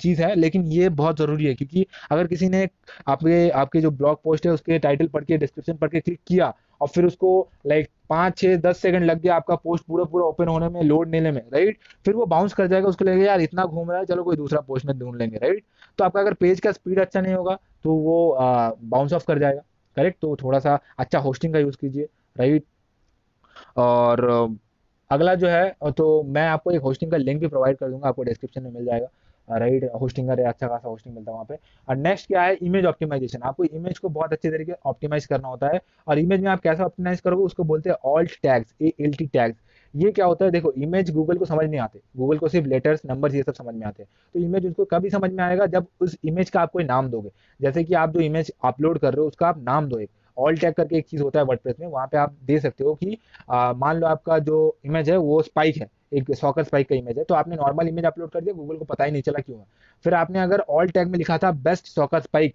चीज़ 0.00 0.22
है, 0.22 0.34
लेकिन 0.34 0.64
ये 0.64 0.88
बहुत 0.90 1.18
ज़रूरी 1.18 1.44
है, 1.44 1.54
क्योंकि 1.54 1.86
अगर 2.10 2.26
किसी 2.26 2.48
ने 2.48 2.68
आपके 3.08 3.48
आपके 3.50 3.80
जो 3.80 3.90
ब्लॉग 3.90 4.22
पोस्ट 4.24 4.46
है, 4.46 4.52
उसके 4.52 4.78
टाइटल 4.78 5.06
पढ़ 5.08 5.24
के 5.24 5.36
डिस्क्रिप्शन 5.38 5.76
पढ़ 5.76 5.88
के 5.90 6.00
क्लिक 6.00 6.20
किया 6.28 6.52
और 6.80 6.88
फिर 6.88 7.04
उसको 7.04 7.48
लाइक 7.66 7.88
पाँच 8.10 8.36
छः 8.38 8.56
दस 8.58 8.78
सेकंड 8.80 9.04
लग 9.04 9.20
गया 9.20 9.36
आपका 9.36 9.54
पोस्ट 9.56 9.84
पूरा 9.86 10.04
पूरा 10.04 10.24
ओपन 10.26 10.48
होने 10.48 10.68
में 10.68 10.82
लोड 10.82 11.10
लेने 11.10 11.30
में 11.32 11.40
राइट 11.54 11.78
फिर 12.04 12.14
वो 12.14 12.26
बाउंस 12.26 12.52
कर 12.54 12.66
जाएगा, 12.66 12.88
उसको 12.88 13.04
लगेगा, 13.04 13.24
यार, 13.24 13.40
इतना 13.40 13.64
घूम 13.64 13.90
रहा 13.90 13.98
है, 14.00 14.06
चलो 14.06 14.24
कोई 14.24 14.36
दूसरा 14.36 14.60
पोस्ट 14.60 14.86
में 14.86 14.98
ढूंढ 14.98 15.16
लेंगे 15.16 15.38
राइट 15.38 15.64
तो 15.98 16.04
आपका 16.04 16.20
अगर 16.20 16.34
पेज 16.36 16.60
का 16.60 16.72
स्पीड 16.72 17.00
अच्छा 17.00 17.20
नहीं 17.20 17.34
होगा 17.34 17.58
तो 17.84 17.94
वो 17.94 18.36
बाउंस 18.40 19.12
ऑफ़ 19.12 19.26
कर 19.26 19.38
जाएगा 19.38 19.62
करेक्ट 19.96 20.20
तो 20.22 20.36
थोड़ा 20.42 20.58
सा 20.58 20.78
अच्छा 20.98 21.18
होस्टिंग 21.18 21.52
का 21.52 21.58
यूज़ 21.58 21.76
कीजिए 21.76 22.08
राइट 22.36 22.64
और 23.76 24.56
अगला 25.10 25.34
जो 25.34 25.48
है 25.48 25.92
तो 25.92 26.22
मैं 26.24 26.46
आपको 26.48 26.70
एक 26.70 26.82
होस्टिंग 26.82 27.10
का 27.10 27.16
लिंक 27.16 27.40
भी 27.40 27.46
प्रोवाइड 27.48 27.76
कर 27.76 27.90
दूँगा, 27.90 28.08
आपको 28.08 28.22
डिस्क्रिप्शन 28.24 28.62
में 28.62 28.70
मिल 28.70 28.84
जाएगा। 28.84 29.08
राइट 29.48 29.84
होस्टिंगर 30.00 30.40
है 30.40 30.46
अच्छा 30.46 30.66
खासा 30.68 30.88
होस्टिंग 30.88 31.14
मिलता 31.14 31.30
है 31.30 31.34
वहाँ 31.34 31.46
पे। 31.48 31.54
और 31.88 31.96
नेक्स्ट 31.96 32.26
क्या 32.26 32.42
है 32.42 32.54
इमेज 32.56 32.84
ऑप्टिमाइजेशन 32.86 33.42
आपको 33.42 33.64
इमेज 33.64 33.98
को 33.98 34.08
बहुत 34.08 34.32
अच्छे 34.32 34.50
तरीके 34.50 34.72
ऑप्टिमाइज 34.86 35.26
करना 35.26 35.48
होता 35.48 35.66
है, 35.66 35.80
और 36.06 36.18
इमेज 36.18 36.40
में 36.40 36.50
आप 36.50 36.60
कैसे 36.60 36.82
ऑप्टिमाइज 36.82 37.20
करोगे, 37.20 37.44
उसको 37.44 37.64
बोलते 37.64 37.90
हैं 37.90 37.96
alt 38.06 38.38
tags 38.42 38.74
A 38.82 38.92
L 39.00 39.14
T 39.14 39.26
tags 39.26 39.56
ये 39.94 40.10
क्या 40.12 40.26
होता 40.26 40.44
है, 40.44 40.50
देखो 40.50 40.72
इमेज 40.72 41.10
गूगल 41.10 41.38
को 41.38 41.44
समझ 41.44 41.64
नहीं 41.64 41.80
आते। 41.80 42.00
गूगल 42.16 42.38
को 42.38 42.48
सिर्फ़ 42.48 42.66
लेटर्स 42.68 43.00
नंबर्स 43.06 43.34
ये 43.34 43.42
सब 43.42 43.54
समझ 43.54 43.74
में 43.74 43.86
आते 43.86 44.02
हैं। 44.02 44.10
तो 44.34 44.40
इमेज 44.40 44.66
उसको 44.66 44.84
कभी 44.86 45.10
समझ 45.10 45.30
में 45.32 45.42
आएगा 45.44 45.66
जब 45.68 45.86
उस 46.00 46.16
इमेज 46.24 46.50
का 46.50 46.60
आप 46.60 46.70
कोई 46.72 46.84
नाम 46.84 47.08
दोगे। 47.10 47.30
जैसे 47.60 47.84
कि 47.84 47.94
आप 47.94 48.10
जो 48.10 48.20
इमेज 48.20 48.52
अपलोड 48.64 48.98
कर 48.98 49.14
रहे 49.14 49.22
हो, 49.22 49.28
उसका 49.28 49.48
आप 49.48 49.62
नाम 49.62 49.88
दो 49.88 49.98
एक। 49.98 50.10
ऑल 50.38 50.56
टैग 50.56 50.74
करके 50.74 50.96
एक 50.98 51.06
चीज़ 51.06 51.22
होता 51.22 51.38
है 51.38 51.44
वर्डप्रेस 51.46 51.76
में, 51.80 51.86
वहाँ 51.86 52.06
पे 52.06 52.18
आप 52.18 52.34
दे 52.44 52.58
सकते 52.60 52.84
हो 52.84 52.94
कि 52.94 53.18
मान 53.50 53.96
लो 53.96 54.06
आपका 54.06 54.38
जो 54.40 54.76
इमेज 54.84 55.10
है, 55.10 55.16
वो 55.16 55.40
स्पाइक 55.42 55.76
है, 55.76 55.88
एक 56.12 56.34
सॉकर 56.34 56.64
स्पाइक 56.64 56.88
का 56.88 56.96
इमेज 56.96 57.18
है 57.18 57.24
तो 57.24 57.34
आपने 57.34 57.56
नॉर्मल 57.56 57.88
इमेज 57.88 58.04
अपलोड 58.04 58.30
कर 58.30 58.40
दिया 58.40 58.54
गूगल 58.54 58.76
को 58.76 58.84
पता 58.84 59.04
ही 59.04 59.12
नहीं 59.12 59.22
चला 59.22 59.40
क्यों 59.40 59.58
है। 59.58 59.66
फिर 60.04 60.14
आपने 60.14 60.40
अगर 60.40 60.60
ऑल 60.60 60.88
टैग 60.88 61.08
में 61.08 61.18
लिखा 61.18 61.38
था 61.38 61.50
बेस्ट 61.52 61.86
सॉकर 61.86 62.20
स्पाइक 62.20 62.54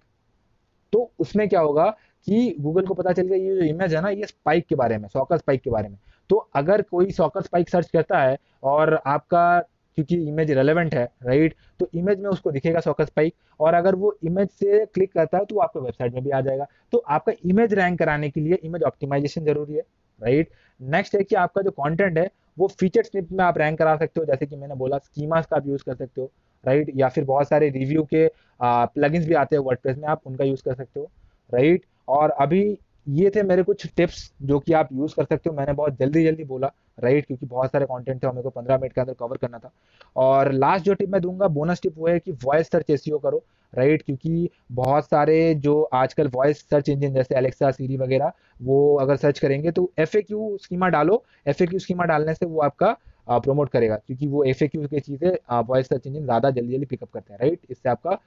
तो 0.92 1.10
उसमें 1.20 1.48
क्या 1.48 1.60
होगा 1.60 1.84
कि 2.26 2.54
गूगल 2.60 2.86
को 2.86 2.94
पता 2.94 3.12
चल 3.12 3.22
गया, 3.22 3.36
ये 3.38 3.54
जो 3.56 3.62
इमेज 3.64 3.94
है 3.94 4.00
ना, 4.02 4.08
ये 4.08 4.26
स्पाइक 4.26 4.66
के 4.66 4.74
बारे 4.74 4.98
में 4.98 5.08
सॉकर 5.08 5.38
स्पाइक 5.38 5.60
के 5.62 5.70
बारे 5.70 5.88
में। 5.88 5.96
तो 6.30 6.36
अगर 6.56 6.82
कोई 6.82 7.10
सॉकर 7.12 7.42
स्पाइक 7.42 7.68
सर्च 7.68 7.90
करता 7.90 8.18
है 8.18 8.36
और 8.64 8.94
आपका 8.96 9.62
क्योंकि 9.96 10.16
इमेज 10.28 10.50
रेलेवेंट 10.50 10.94
है 10.94 11.04
राइट 11.24 11.54
तो 11.80 11.88
इमेज 11.94 12.20
में 12.20 12.28
उसको 12.30 12.50
दिखेगा 12.52 12.80
सॉकर 12.80 13.04
स्पाइक 13.04 13.34
और 13.60 13.74
अगर 13.74 13.94
वो 13.94 14.14
इमेज 14.24 14.48
से 14.50 14.84
क्लिक 14.86 15.12
करता 15.12 15.38
है 15.38 15.44
तो 15.44 15.58
आपके 15.58 15.80
वेबसाइट 15.80 16.14
में 16.14 16.22
भी 16.24 16.30
आ 16.30 16.40
जाएगा। 16.40 16.66
तो 16.92 16.98
आपका 16.98 17.32
इमेज 17.46 17.74
रैंक 17.74 17.98
कराने 17.98 18.30
के 18.30 18.40
लिए 18.40 18.58
इमेज 18.64 18.82
ऑप्टिमाइजेशन 18.82 19.44
ज़रूरी 19.44 19.74
है 19.74 19.82
राइट 20.20 20.50
नेक्स्ट 20.80 21.14
है 21.14 21.22
कि 21.22 21.34
आपका 21.36 21.62
जो 21.62 21.70
कंटेंट 21.72 22.18
है, 22.18 22.28
वो 22.56 22.66
फीचर 22.70 23.02
स्निप 23.02 23.28
में 23.32 23.44
आप 23.44 23.58
रैंक 23.58 23.78
करा 23.78 23.96
सकते 23.96 24.20
हो, 24.20 24.26
जैसे 24.26 24.46
कि 24.46 24.56
मैंने 24.56 24.74
बोला 24.74 24.98
स्कीमास 24.98 25.46
का 25.46 25.56
आप 25.56 25.66
यूज़ 25.66 25.84
कर 25.84 25.94
सकते 25.94 26.20
हो 26.20 26.30
राइट 26.64 26.90
या 26.96 27.08
फिर 27.08 27.24
बहुत 27.24 27.48
सारे 27.48 27.68
रिव्यू 27.70 28.02
के 28.04 28.26
प्लगइन्स 28.60 29.26
भी 29.26 29.34
आते 29.34 29.56
हैं 29.56 29.62
वर्डप्रेस 29.62 29.96
में, 29.96 30.08
आप 30.08 30.20
उनका 30.26 30.44
यूज़ 30.44 30.62
कर 30.64 30.74
सकते 30.74 31.00
हो 31.00 31.10
राइट 31.50 31.84
और 32.08 32.30
अभी 32.30 32.78
ये 33.06 33.30
थे 33.34 33.42
मेरे 33.42 33.62
कुछ 33.62 33.86
टिप्स 33.96 34.30
जो 34.42 34.58
कि 34.58 34.72
आप 34.72 34.88
यूज़ 34.92 35.14
कर 35.16 35.24
सकते 35.24 35.50
हो। 35.50 35.56
मैंने 35.56 35.72
बहुत 35.72 35.98
जल्दी 35.98 36.24
जल्दी 36.24 36.44
बोला 36.44 36.70
राइट 36.98 37.26
क्योंकि 37.26 37.46
बहुत 37.46 37.72
सारे 37.72 37.86
कंटेंट 37.86 38.22
थे, 38.22 38.26
हमें 38.26 38.42
को 38.42 38.50
पंद्रह 38.50 38.78
मिनट 38.78 38.92
के 38.92 39.00
अंदर 39.00 39.14
कवर 39.14 39.36
करना 39.36 39.58
था। 39.58 39.70
और 40.16 40.52
लास्ट 40.52 40.84
जो 40.84 40.94
टिप 40.94 41.08
मैं 41.10 41.20
दूँगा 41.22 41.48
बोनस 41.48 41.80
टिप 41.82 41.94
वो 41.98 42.08
है 42.08 42.18
कि 42.18 42.32
वॉइस 42.44 42.70
सर्च 42.70 42.90
एसीओ 42.90 43.18
करो 43.18 43.44
राइट 43.72 44.02
क्योंकि 44.02 44.48
बहुत 44.72 45.04
सारे 45.04 45.54
जो 45.54 45.80
आजकल 45.94 46.28
वॉइस 46.34 46.60
सर्च 46.70 46.88
इंजन 46.88 47.14
जैसे 47.14 47.34
अलेक्सा 47.34 47.70
सीरी 47.70 47.96
वगैरह, 47.96 48.32
वो 48.62 48.94
अगर 48.96 49.16
सर्च 49.16 49.38
करेंगे 49.38 49.70
तो 49.70 49.90
एफएक्यू 49.98 50.56
स्कीमा 50.62 50.88
डालो। 50.88 51.22
एफएक्यू 51.46 51.78
स्कीमा 51.78 52.04
डालने 52.04 52.34
से 52.34 52.46
वो 52.46 52.60
आपका 52.62 52.96
प्रमोट 53.28 53.68
करेगा। 53.70 53.96
क्योंकि 53.96 54.26
वो 54.26 54.42
एफ़ 54.44 54.64
की 54.64 55.00
चीज़ें 55.00 55.62
वॉइस 55.66 55.88
सर्च 55.88 56.06
इंजन 56.06 56.24
ज़्यादा 56.24 56.50
जल्दी 56.50 56.72
जल्दी 56.72 56.86
पिकअप 56.86 57.10
करते 57.14 57.32
हैं 57.32 57.40
राइट 57.40 57.60
इससे 57.70 57.88
आपका 57.88 58.18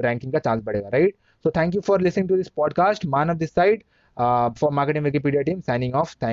रैंकिंग 0.00 0.32
का 0.32 0.38
चांस 0.38 0.62
बढ़ेगा 0.64 0.88
right 0.88 1.14
so 1.44 1.50
thank 1.56 1.74
you 1.74 1.80
for 1.80 2.00
listening 2.00 2.28
to 2.28 2.36
this 2.36 2.48
podcast 2.56 3.06
man 3.06 3.30
of 3.30 3.38
this 3.38 3.54
side 3.54 3.82
for 4.18 4.70
marketing 4.72 5.04
Wikipedia 5.04 5.42
team 5.42 5.60
signing 5.60 5.94
off 5.94 6.16
thank 6.22 6.30